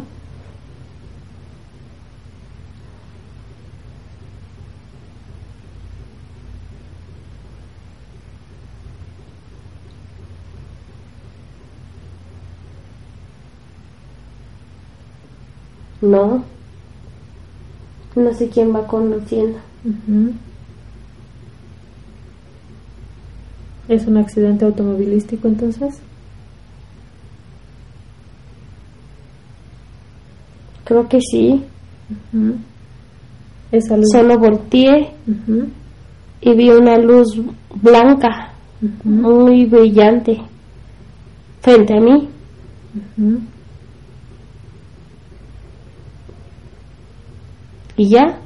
No. 16.02 16.44
No 18.16 18.34
sé 18.34 18.50
quién 18.50 18.76
va 18.76 18.88
conduciendo. 18.88 19.60
¿Es 23.92 24.08
un 24.08 24.16
accidente 24.16 24.64
automovilístico 24.64 25.50
entonces? 25.50 26.00
Creo 30.86 31.10
que 31.10 31.20
sí. 31.20 31.62
Esa 33.70 33.98
luz. 33.98 34.08
Solo 34.14 34.40
volteé 34.40 35.12
y 36.40 36.56
vi 36.56 36.70
una 36.70 36.98
luz 37.00 37.38
blanca, 37.82 38.54
muy 39.04 39.66
brillante, 39.66 40.38
frente 41.60 41.94
a 41.94 42.00
mí. 42.00 42.30
Y 47.98 48.10
ya, 48.10 48.40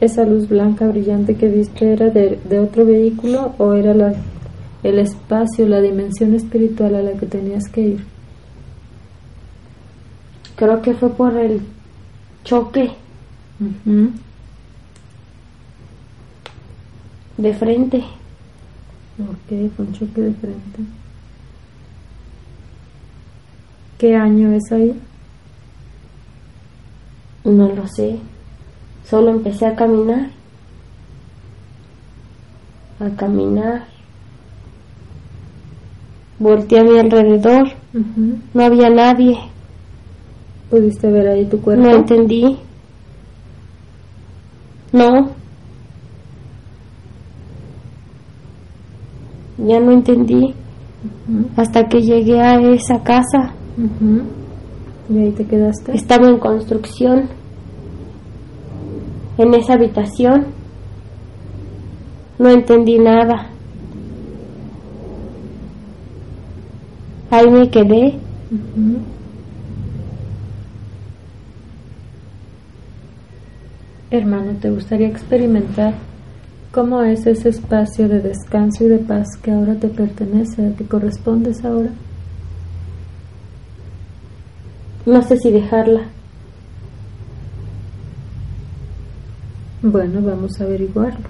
¿Esa 0.00 0.24
luz 0.24 0.48
blanca 0.48 0.86
brillante 0.88 1.36
que 1.36 1.48
viste 1.48 1.92
era 1.92 2.08
de, 2.08 2.38
de 2.48 2.58
otro 2.58 2.86
vehículo 2.86 3.54
o 3.58 3.74
era 3.74 3.94
la, 3.94 4.14
el 4.82 4.98
espacio, 4.98 5.68
la 5.68 5.80
dimensión 5.80 6.34
espiritual 6.34 6.94
a 6.94 7.02
la 7.02 7.12
que 7.12 7.26
tenías 7.26 7.68
que 7.68 7.80
ir? 7.80 8.00
creo 10.60 10.82
que 10.82 10.92
fue 10.92 11.08
por 11.08 11.34
el 11.38 11.62
choque 12.44 12.90
de 17.38 17.54
frente. 17.54 18.04
Ok, 19.18 19.72
fue 19.74 19.86
un 19.86 19.92
choque 19.94 20.20
de 20.20 20.34
frente. 20.34 20.82
¿Qué 23.96 24.14
año 24.14 24.52
es 24.52 24.70
ahí? 24.70 25.00
No 27.44 27.68
lo 27.74 27.88
sé. 27.88 28.18
Solo 29.10 29.32
empecé 29.32 29.66
a 29.66 29.74
caminar. 29.74 30.30
A 33.00 33.10
caminar. 33.16 33.86
Volteé 36.38 36.78
a 36.78 36.84
mi 36.84 36.96
alrededor. 36.96 37.72
No 38.54 38.64
había 38.64 38.88
nadie. 38.88 39.36
¿Pudiste 40.70 41.10
ver 41.10 41.26
ahí 41.26 41.44
tu 41.46 41.60
cuerpo? 41.60 41.82
No 41.82 41.90
entendí. 41.90 42.56
No. 44.92 45.30
Ya 49.58 49.80
no 49.80 49.90
entendí. 49.90 50.54
Hasta 51.56 51.88
que 51.88 52.00
llegué 52.00 52.40
a 52.40 52.60
esa 52.60 53.02
casa. 53.02 53.54
¿Y 55.08 55.18
ahí 55.18 55.32
te 55.32 55.44
quedaste? 55.44 55.96
Estaba 55.96 56.28
en 56.28 56.38
construcción. 56.38 57.39
En 59.40 59.54
esa 59.54 59.74
habitación. 59.74 60.46
No 62.38 62.50
entendí 62.50 62.98
nada. 62.98 63.46
Ahí 67.30 67.48
me 67.50 67.70
quedé. 67.70 68.18
Hermano, 74.10 74.52
¿te 74.60 74.70
gustaría 74.70 75.08
experimentar 75.08 75.94
cómo 76.72 77.02
es 77.02 77.26
ese 77.26 77.48
espacio 77.48 78.08
de 78.08 78.20
descanso 78.20 78.84
y 78.84 78.88
de 78.88 78.98
paz 78.98 79.26
que 79.42 79.52
ahora 79.52 79.74
te 79.76 79.88
pertenece, 79.88 80.66
al 80.66 80.74
que 80.74 80.84
correspondes 80.84 81.64
ahora? 81.64 81.90
No 85.06 85.22
sé 85.22 85.38
si 85.38 85.50
dejarla. 85.50 86.02
Bueno, 89.82 90.20
vamos 90.20 90.60
a 90.60 90.64
averiguarlo. 90.64 91.28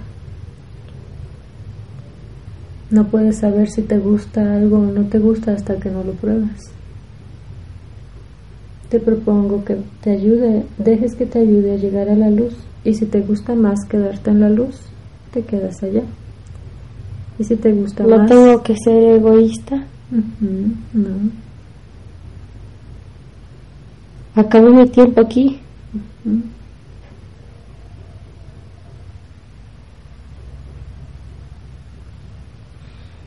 No 2.89 3.07
puedes 3.07 3.37
saber 3.37 3.69
si 3.69 3.81
te 3.83 3.97
gusta 3.97 4.55
algo 4.55 4.79
o 4.79 4.85
no 4.85 5.05
te 5.05 5.19
gusta 5.19 5.53
hasta 5.53 5.77
que 5.77 5.89
no 5.89 6.03
lo 6.03 6.11
pruebas. 6.11 6.71
Te 8.89 8.99
propongo 8.99 9.63
que 9.63 9.77
te 10.01 10.11
ayude, 10.11 10.65
dejes 10.77 11.15
que 11.15 11.25
te 11.25 11.39
ayude 11.39 11.71
a 11.71 11.77
llegar 11.77 12.09
a 12.09 12.15
la 12.15 12.29
luz 12.29 12.53
y 12.83 12.93
si 12.93 13.05
te 13.05 13.21
gusta 13.21 13.55
más 13.55 13.79
quedarte 13.87 14.31
en 14.31 14.41
la 14.41 14.49
luz, 14.49 14.81
te 15.31 15.43
quedas 15.43 15.81
allá. 15.81 16.03
Y 17.39 17.45
si 17.45 17.55
te 17.55 17.71
gusta 17.71 18.03
¿No 18.03 18.17
más... 18.17 18.29
tengo 18.29 18.61
que 18.61 18.75
ser 18.75 19.15
egoísta? 19.15 19.85
No. 20.11 21.31
Acabo 24.35 24.69
mi 24.71 24.87
tiempo 24.87 25.21
aquí. 25.21 25.59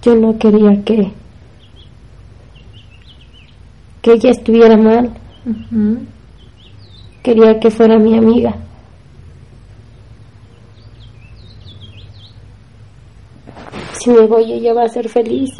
Yo 0.05 0.15
no 0.15 0.39
quería 0.39 0.85
que 0.85 1.13
que 4.03 4.13
ella 4.13 4.31
estuviera 4.33 4.77
mal. 4.77 5.11
Quería 7.23 7.59
que 7.59 7.71
fuera 7.71 7.99
mi 7.99 8.19
amiga. 8.19 8.55
Si 13.93 14.11
me 14.11 14.27
voy, 14.27 14.53
ella 14.53 14.75
va 14.75 14.85
a 14.85 14.89
ser 14.91 15.09
feliz. 15.09 15.51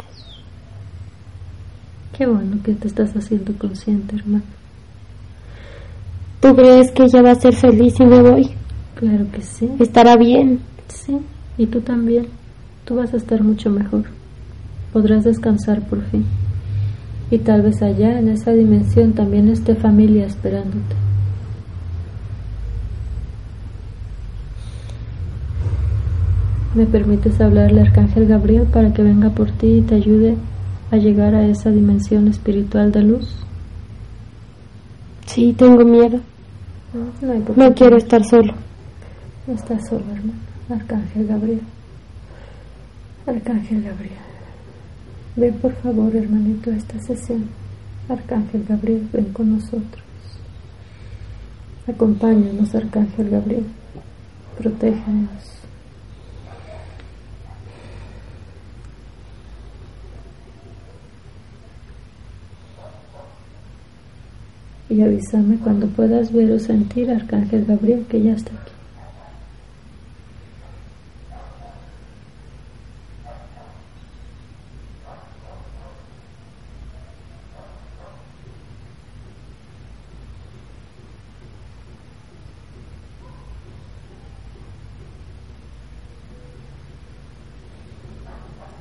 Qué 2.15 2.27
bueno 2.27 2.57
que 2.63 2.73
te 2.73 2.87
estás 2.87 3.15
haciendo 3.15 3.57
consciente, 3.57 4.15
hermano. 4.15 4.43
¿Tú 6.39 6.55
crees 6.55 6.91
que 6.91 7.05
ella 7.05 7.23
va 7.23 7.31
a 7.31 7.35
ser 7.35 7.55
feliz 7.55 7.95
si 7.95 8.05
me 8.05 8.21
voy? 8.21 8.51
Claro 8.93 9.25
que 9.31 9.41
sí. 9.41 9.71
¿Estará 9.79 10.15
bien? 10.15 10.59
Sí, 10.87 11.17
y 11.57 11.65
tú 11.65 11.81
también. 11.81 12.27
Tú 12.85 12.95
vas 12.95 13.11
a 13.15 13.17
estar 13.17 13.41
mucho 13.41 13.71
mejor. 13.71 14.03
Podrás 14.95 15.25
descansar 15.25 15.81
por 15.81 16.01
fin. 16.03 16.23
Y 17.29 17.39
tal 17.39 17.63
vez 17.63 17.81
allá, 17.81 18.17
en 18.17 18.29
esa 18.29 18.51
dimensión, 18.53 19.11
también 19.11 19.49
esté 19.49 19.75
familia 19.75 20.25
esperándote. 20.25 20.95
¿Me 26.75 26.85
permites 26.85 27.41
hablarle 27.41 27.81
al 27.81 27.87
Arcángel 27.87 28.25
Gabriel 28.25 28.67
para 28.71 28.93
que 28.93 29.03
venga 29.03 29.31
por 29.31 29.51
ti 29.51 29.79
y 29.79 29.81
te 29.81 29.95
ayude 29.95 30.37
a 30.91 30.95
llegar 30.95 31.35
a 31.35 31.45
esa 31.45 31.71
dimensión 31.71 32.29
espiritual 32.29 32.93
de 32.93 33.01
luz? 33.01 33.35
Sí, 35.25 35.53
tengo 35.57 35.83
miedo. 35.83 36.21
No, 37.21 37.33
hay 37.33 37.41
por 37.41 37.57
No 37.57 37.67
qué 37.67 37.73
quiero 37.73 37.97
estar 37.97 38.23
solo. 38.23 38.53
No 39.45 39.55
estás 39.55 39.89
solo, 39.89 40.05
hermano. 40.05 40.39
Arcángel 40.69 41.27
Gabriel. 41.27 41.61
Arcángel 43.27 43.83
Gabriel. 43.83 44.24
Ven 45.35 45.53
por 45.55 45.73
favor, 45.75 46.15
hermanito, 46.15 46.71
a 46.71 46.75
esta 46.75 46.97
sesión. 46.99 47.49
Arcángel 48.07 48.63
Gabriel, 48.67 49.09
ven 49.11 49.33
con 49.33 49.51
nosotros. 49.51 50.03
Acompáñanos, 51.87 52.73
Arcángel 52.73 53.29
Gabriel. 53.29 53.65
Protégenos. 54.57 55.55
Y 64.89 65.01
avísame 65.01 65.57
cuando 65.57 65.87
puedas 65.87 66.31
ver 66.31 66.51
o 66.51 66.59
sentir, 66.59 67.11
Arcángel 67.11 67.65
Gabriel, 67.65 68.05
que 68.07 68.21
ya 68.21 68.33
está 68.33 68.51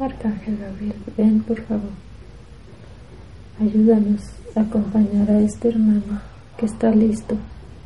Arcángel 0.01 0.59
Gabriel, 0.59 0.97
ven 1.17 1.41
por 1.43 1.61
favor. 1.63 1.91
Ayúdanos 3.61 4.23
a 4.57 4.61
acompañar 4.63 5.31
a 5.31 5.41
este 5.41 5.69
hermano 5.69 6.21
que 6.57 6.67
está 6.67 6.91
listo 6.91 7.37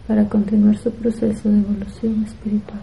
para 0.07 0.27
continuar 0.27 0.79
su 0.79 0.91
proceso 0.91 1.51
de 1.51 1.59
evolución 1.59 2.25
espiritual. 2.25 2.81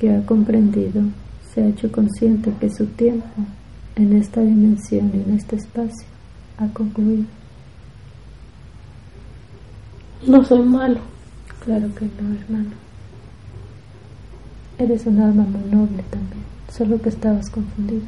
Que 0.00 0.14
ha 0.14 0.24
comprendido, 0.24 1.02
se 1.52 1.62
ha 1.62 1.68
hecho 1.68 1.92
consciente 1.92 2.50
que 2.58 2.70
su 2.70 2.86
tiempo 2.86 3.26
en 3.96 4.16
esta 4.16 4.40
dimensión 4.40 5.10
y 5.12 5.28
en 5.28 5.36
este 5.36 5.56
espacio 5.56 6.06
ha 6.56 6.68
concluido. 6.68 7.24
No 10.26 10.42
soy 10.44 10.62
malo. 10.62 11.00
Claro 11.64 11.94
que 11.94 12.06
no, 12.06 12.34
hermano. 12.40 12.87
Eres 14.78 15.06
un 15.06 15.20
alma 15.20 15.42
muy 15.42 15.68
noble 15.70 16.04
también, 16.08 16.44
solo 16.72 17.00
que 17.02 17.08
estabas 17.08 17.50
confundido. 17.50 18.02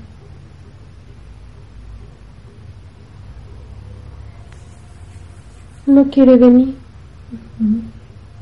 No 5.87 6.09
quiere 6.11 6.37
venir. 6.37 6.77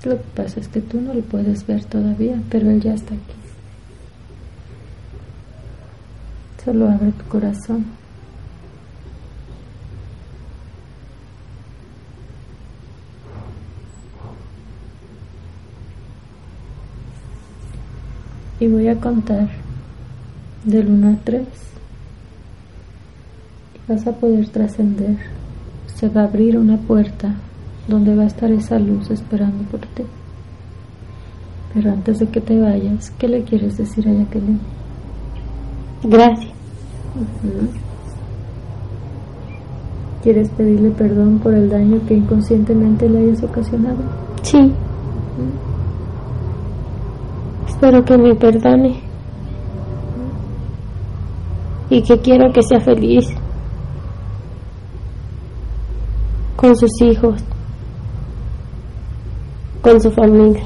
Lo 0.04 0.16
que 0.16 0.24
pasa 0.36 0.60
es 0.60 0.68
que 0.68 0.82
tú 0.82 1.00
no 1.00 1.14
lo 1.14 1.22
puedes 1.22 1.66
ver 1.66 1.84
todavía, 1.84 2.40
pero 2.50 2.70
él 2.70 2.82
ya 2.82 2.92
está 2.92 3.14
aquí. 3.14 3.34
Solo 6.62 6.90
abre 6.90 7.12
tu 7.12 7.24
corazón. 7.24 7.97
Y 18.60 18.66
voy 18.66 18.88
a 18.88 18.98
contar 18.98 19.48
del 20.64 20.88
1 20.88 21.08
a 21.08 21.16
3. 21.24 21.42
Y 23.74 23.92
vas 23.92 24.06
a 24.06 24.12
poder 24.12 24.48
trascender. 24.48 25.16
Se 25.94 26.08
va 26.08 26.22
a 26.22 26.24
abrir 26.24 26.58
una 26.58 26.76
puerta 26.76 27.34
donde 27.86 28.14
va 28.14 28.24
a 28.24 28.26
estar 28.26 28.50
esa 28.50 28.78
luz 28.78 29.10
esperando 29.10 29.64
por 29.64 29.80
ti. 29.80 30.04
Pero 31.74 31.92
antes 31.92 32.18
de 32.18 32.26
que 32.26 32.40
te 32.40 32.58
vayas, 32.58 33.10
¿qué 33.18 33.28
le 33.28 33.42
quieres 33.42 33.76
decir 33.76 34.08
a 34.08 34.12
Jacqueline? 34.12 34.60
Gracias. 36.02 36.52
¿Quieres 40.22 40.48
pedirle 40.50 40.90
perdón 40.90 41.38
por 41.38 41.54
el 41.54 41.70
daño 41.70 42.00
que 42.06 42.14
inconscientemente 42.14 43.08
le 43.08 43.18
hayas 43.20 43.42
ocasionado? 43.42 43.98
Sí. 44.42 44.72
Espero 47.80 48.04
que 48.04 48.18
me 48.18 48.34
perdone. 48.34 49.00
Y 51.88 52.02
que 52.02 52.18
quiero 52.18 52.52
que 52.52 52.60
sea 52.60 52.80
feliz 52.80 53.24
con 56.56 56.74
sus 56.74 56.90
hijos, 57.02 57.40
con 59.80 60.00
su 60.00 60.10
familia. 60.10 60.64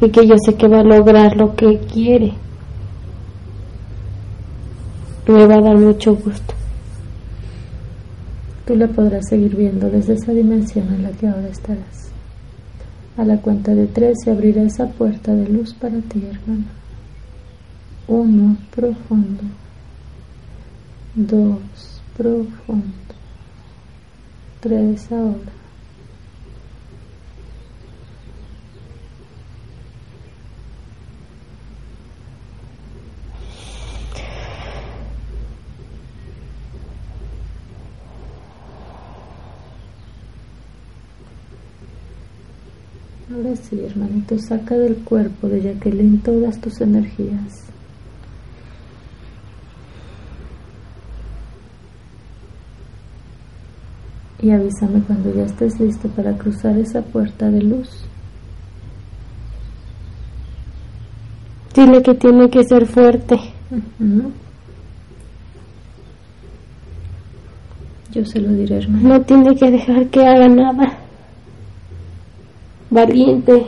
Y 0.00 0.10
que 0.10 0.26
yo 0.26 0.34
sé 0.44 0.56
que 0.56 0.66
va 0.66 0.80
a 0.80 0.82
lograr 0.82 1.36
lo 1.36 1.54
que 1.54 1.78
quiere. 1.78 2.32
Me 5.28 5.46
va 5.46 5.54
a 5.54 5.60
dar 5.60 5.78
mucho 5.78 6.16
gusto. 6.16 6.52
Tú 8.66 8.74
la 8.74 8.88
podrás 8.88 9.24
seguir 9.28 9.54
viendo 9.54 9.88
desde 9.88 10.14
esa 10.14 10.32
dimensión 10.32 10.92
en 10.92 11.04
la 11.04 11.10
que 11.12 11.28
ahora 11.28 11.46
estarás. 11.46 12.15
A 13.16 13.24
la 13.24 13.38
cuenta 13.38 13.74
de 13.74 13.86
tres 13.86 14.18
se 14.22 14.30
abrirá 14.30 14.62
esa 14.62 14.86
puerta 14.86 15.34
de 15.34 15.48
luz 15.48 15.72
para 15.72 15.98
ti, 16.00 16.22
hermano. 16.22 16.64
Uno, 18.08 18.56
profundo. 18.74 19.42
Dos, 21.14 22.02
profundo. 22.14 22.92
Tres 24.60 25.10
ahora. 25.10 25.52
Ahora 43.36 43.54
sí, 43.54 43.78
hermanito, 43.84 44.38
saca 44.38 44.74
del 44.76 44.96
cuerpo 45.04 45.46
de 45.48 45.60
Jacqueline 45.60 46.22
todas 46.22 46.58
tus 46.58 46.80
energías. 46.80 47.66
Y 54.40 54.50
avísame 54.50 55.02
cuando 55.02 55.34
ya 55.34 55.42
estés 55.42 55.78
listo 55.78 56.08
para 56.08 56.32
cruzar 56.38 56.78
esa 56.78 57.02
puerta 57.02 57.50
de 57.50 57.60
luz. 57.60 58.06
Dile 61.74 62.02
que 62.02 62.14
tiene 62.14 62.48
que 62.48 62.64
ser 62.64 62.86
fuerte. 62.86 63.36
Yo 68.12 68.24
se 68.24 68.40
lo 68.40 68.50
diré, 68.54 68.78
hermano. 68.78 69.08
No 69.10 69.20
tiene 69.20 69.54
que 69.54 69.70
dejar 69.70 70.06
que 70.06 70.26
haga 70.26 70.48
nada 70.48 71.05
valiente. 72.96 73.66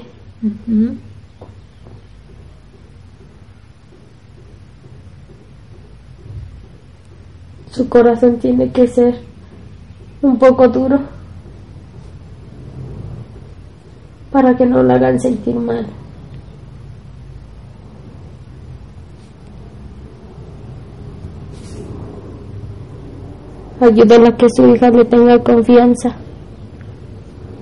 Su 7.71 7.89
corazón 7.91 8.39
tiene 8.39 8.73
que 8.73 8.87
ser 8.87 9.21
un 10.23 10.39
poco 10.39 10.67
duro 10.69 11.01
para 14.33 14.57
que 14.57 14.65
no 14.65 14.83
la 14.83 14.95
hagan 14.95 15.21
sentir 15.21 15.55
mal. 15.57 15.87
Ayúdala 23.81 24.31
a 24.31 24.37
que 24.37 24.47
su 24.57 24.67
hija 24.67 24.91
le 24.91 25.05
tenga 25.05 25.39
confianza, 25.41 26.17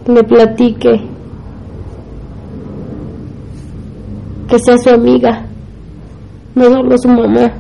le 0.07 0.23
platique 0.25 1.16
que 4.49 4.59
sea 4.59 4.79
su 4.79 4.91
amiga, 4.91 5.45
no 6.55 6.65
solo 6.65 6.99
su 6.99 7.09
mamá. 7.09 7.53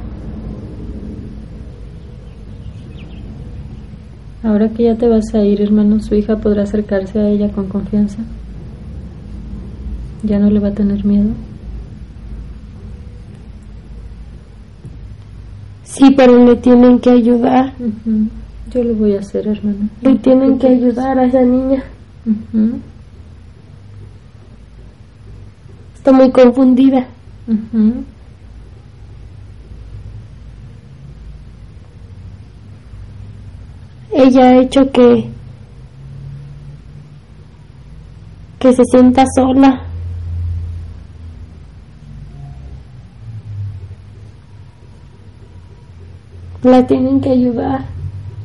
Ahora 4.43 4.69
que 4.69 4.85
ya 4.85 4.95
te 4.95 5.09
vas 5.09 5.35
a 5.35 5.45
ir, 5.45 5.61
hermano, 5.61 6.01
su 6.01 6.15
hija 6.15 6.37
podrá 6.37 6.63
acercarse 6.63 7.19
a 7.19 7.29
ella 7.29 7.51
con 7.51 7.67
confianza. 7.67 8.19
Ya 10.23 10.39
no 10.39 10.51
le 10.51 10.61
va 10.61 10.69
a 10.69 10.75
tener 10.75 11.05
miedo. 11.05 11.31
Sí, 15.83 16.13
pero 16.17 16.45
le 16.45 16.57
tienen 16.57 17.01
que 17.01 17.11
ayudar. 17.11 17.73
Yo 18.71 18.85
lo 18.85 18.95
voy 18.95 19.15
a 19.17 19.21
hacer, 19.21 19.49
hermano. 19.49 19.89
Le 20.03 20.17
tienen 20.17 20.59
que 20.59 20.69
ayudar 20.69 21.19
a 21.19 21.27
esa 21.27 21.43
niña. 21.43 21.83
Está 26.07 26.17
muy 26.17 26.31
confundida. 26.31 27.05
Ella 34.13 34.45
ha 34.45 34.61
hecho 34.61 34.89
que 34.93 35.29
que 38.61 38.73
se 38.73 38.85
sienta 38.85 39.25
sola. 39.35 39.83
La 46.63 46.87
tienen 46.87 47.21
que 47.21 47.31
ayudar. 47.31 47.81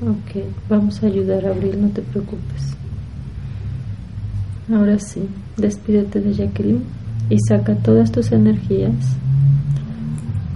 Ok, 0.01 0.43
vamos 0.67 1.03
a 1.03 1.05
ayudar 1.05 1.45
a 1.45 1.51
Abril, 1.51 1.79
no 1.79 1.89
te 1.89 2.01
preocupes. 2.01 2.75
Ahora 4.73 4.97
sí, 4.97 5.29
despídete 5.57 6.21
de 6.21 6.33
Jacqueline 6.33 7.00
y 7.31 7.39
saca 7.47 7.75
todas 7.75 8.11
tus 8.11 8.33
energías, 8.33 8.91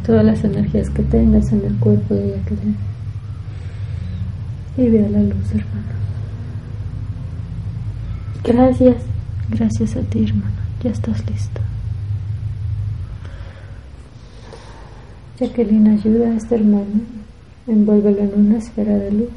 todas 0.06 0.26
las 0.26 0.44
energías 0.44 0.90
que 0.90 1.04
tengas 1.04 1.50
en 1.54 1.64
el 1.64 1.76
cuerpo 1.78 2.14
de 2.14 2.32
Jacqueline. 2.32 2.76
Y 4.76 4.90
ve 4.90 5.06
a 5.06 5.10
la 5.10 5.22
luz, 5.22 5.52
hermano. 5.52 5.96
Gracias. 8.44 8.98
Gracias 9.50 9.96
a 9.96 10.02
ti, 10.02 10.26
hermano. 10.26 10.52
Ya 10.84 10.90
estás 10.90 11.26
listo. 11.30 11.62
Jacqueline 15.40 15.88
ayuda 15.88 16.28
a 16.28 16.36
este 16.36 16.56
hermano, 16.56 17.02
envuélvelo 17.68 18.20
en 18.20 18.34
una 18.38 18.58
esfera 18.58 18.98
de 18.98 19.12
luz 19.12 19.30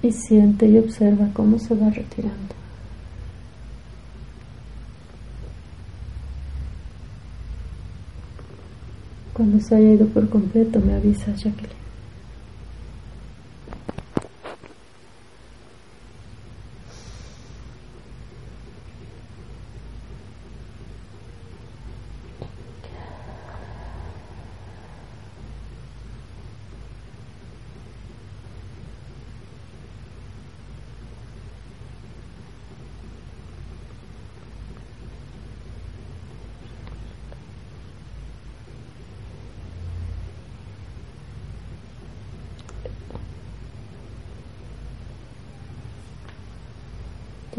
y 0.00 0.12
siente 0.12 0.68
y 0.68 0.78
observa 0.78 1.28
cómo 1.32 1.58
se 1.58 1.74
va 1.74 1.90
retirando. 1.90 2.59
Cuando 9.40 9.58
se 9.58 9.74
haya 9.74 9.94
ido 9.94 10.06
por 10.08 10.28
completo, 10.28 10.80
me 10.80 10.92
avisas, 10.92 11.42
Jacqueline. 11.42 11.79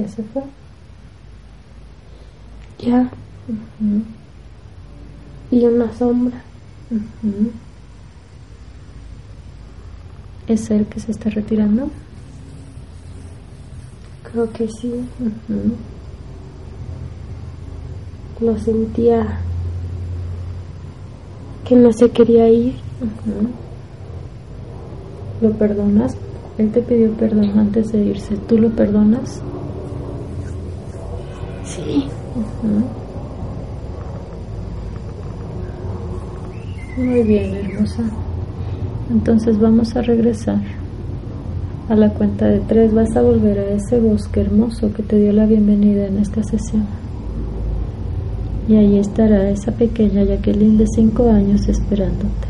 ¿Ya 0.02 0.08
se 0.08 0.24
fue? 0.24 0.42
Ya. 2.80 3.12
Y 5.52 5.66
una 5.66 5.94
sombra. 5.94 6.42
¿Es 10.48 10.72
él 10.72 10.88
que 10.88 11.00
se 11.00 11.12
está 11.12 11.30
retirando? 11.30 11.92
Creo 14.24 14.52
que 14.52 14.68
sí. 14.70 14.92
Lo 18.40 18.58
sentía 18.58 19.40
que 21.68 21.76
no 21.76 21.94
se 21.94 22.10
quería 22.10 22.50
ir. 22.50 22.74
¿Lo 25.42 25.52
perdonas? 25.52 26.18
Él 26.58 26.72
te 26.72 26.82
pidió 26.82 27.12
perdón 27.14 27.58
antes 27.60 27.92
de 27.92 28.00
irse. 28.00 28.36
¿Tú 28.36 28.58
lo 28.58 28.70
perdonas? 28.70 29.44
Sí. 31.76 32.06
Muy 36.98 37.24
bien, 37.24 37.56
hermosa. 37.56 38.04
Entonces 39.10 39.58
vamos 39.60 39.96
a 39.96 40.02
regresar. 40.02 40.60
A 41.88 41.96
la 41.96 42.10
cuenta 42.10 42.48
de 42.48 42.60
tres 42.60 42.94
vas 42.94 43.16
a 43.16 43.22
volver 43.22 43.60
a 43.60 43.70
ese 43.72 44.00
bosque 44.00 44.42
hermoso 44.42 44.94
que 44.94 45.04
te 45.04 45.18
dio 45.18 45.32
la 45.32 45.46
bienvenida 45.46 46.08
en 46.08 46.18
esta 46.18 46.44
sesión. 46.44 46.86
Y 48.68 48.76
ahí 48.76 48.98
estará 48.98 49.50
esa 49.50 49.72
pequeña 49.72 50.24
Jacqueline 50.24 50.78
de 50.78 50.86
cinco 50.88 51.30
años 51.30 51.68
esperándote. 51.68 52.48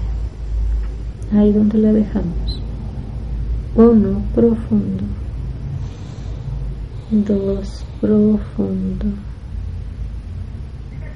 Ahí 1.33 1.51
donde 1.53 1.77
la 1.77 1.93
dejamos. 1.93 2.61
Uno, 3.75 4.21
profundo. 4.35 5.03
Dos, 7.11 7.83
profundo. 7.99 9.05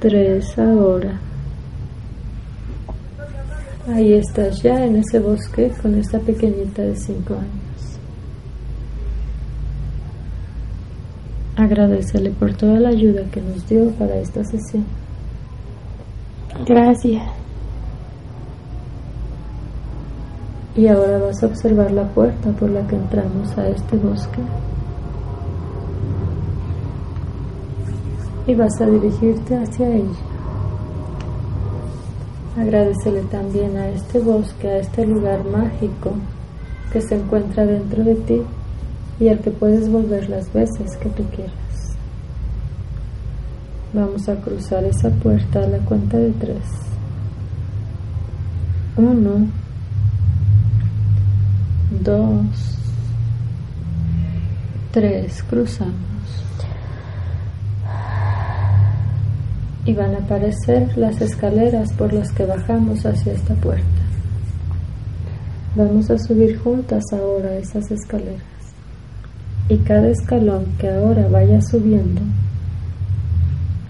Tres 0.02 0.60
ahora. 0.60 1.22
Ahí 3.88 4.12
estás 4.16 4.62
ya 4.62 4.84
en 4.84 4.98
ese 4.98 5.20
bosque 5.20 5.72
con 5.82 5.96
esta 5.96 6.20
pequeñita 6.20 6.82
de 6.82 6.98
cinco 6.98 7.36
años. 7.36 7.98
Agradecele 11.56 12.32
por 12.32 12.54
toda 12.56 12.78
la 12.78 12.90
ayuda 12.90 13.24
que 13.32 13.40
nos 13.42 13.66
dio 13.70 13.90
para 13.92 14.18
esta 14.18 14.44
sesión. 14.44 14.84
Gracias. 16.66 17.24
Y 20.76 20.88
ahora 20.88 21.20
vas 21.20 21.42
a 21.42 21.46
observar 21.46 21.92
la 21.92 22.10
puerta 22.10 22.50
por 22.52 22.70
la 22.70 22.86
que 22.86 22.98
entramos 22.98 23.58
a 23.58 23.70
este 23.70 23.96
bosque. 23.96 24.42
Y 28.48 28.54
vas 28.56 28.80
a 28.80 28.86
dirigirte 28.86 29.58
hacia 29.58 29.88
ella. 29.96 30.36
Agradecele 32.58 33.22
también 33.24 33.76
a 33.76 33.90
este 33.90 34.20
bosque, 34.20 34.70
a 34.70 34.78
este 34.78 35.06
lugar 35.06 35.44
mágico 35.46 36.14
que 36.94 37.02
se 37.02 37.16
encuentra 37.16 37.66
dentro 37.66 38.04
de 38.04 38.16
ti 38.16 38.42
y 39.20 39.28
al 39.28 39.40
que 39.40 39.52
puedes 39.52 39.90
volver 39.90 40.30
las 40.30 40.52
veces 40.54 40.96
que 40.98 41.10
tú 41.10 41.24
quieras. 41.36 41.54
Vamos 43.94 44.28
a 44.30 44.36
cruzar 44.36 44.84
esa 44.84 45.10
puerta 45.10 45.60
a 45.64 45.68
la 45.68 45.80
cuenta 45.80 46.18
de 46.18 46.32
tres. 46.32 46.64
Uno, 48.98 49.48
dos, 52.02 52.78
tres, 54.92 55.44
cruzamos. 55.44 56.15
Y 59.86 59.94
van 59.94 60.16
a 60.16 60.20
aparecer 60.20 60.98
las 60.98 61.22
escaleras 61.22 61.94
por 61.94 62.12
las 62.12 62.32
que 62.32 62.46
bajamos 62.46 63.06
hacia 63.06 63.34
esta 63.34 63.54
puerta. 63.56 63.84
Vamos 65.76 66.10
a 66.10 66.18
subir 66.18 66.58
juntas 66.58 67.04
ahora 67.12 67.56
esas 67.58 67.92
escaleras. 67.92 68.42
Y 69.70 69.78
cada 69.80 70.10
escalón 70.10 70.66
que 70.80 70.90
ahora 70.90 71.28
vaya 71.28 71.62
subiendo, 71.62 72.22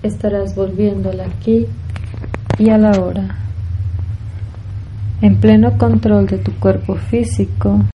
estarás 0.04 0.56
volviéndola 0.56 1.26
aquí 1.26 1.68
y 2.58 2.70
a 2.70 2.78
la 2.78 2.92
hora. 3.00 3.36
En 5.22 5.38
pleno 5.40 5.78
control 5.78 6.28
de 6.28 6.38
tu 6.38 6.54
cuerpo 6.54 6.96
físico, 6.96 7.80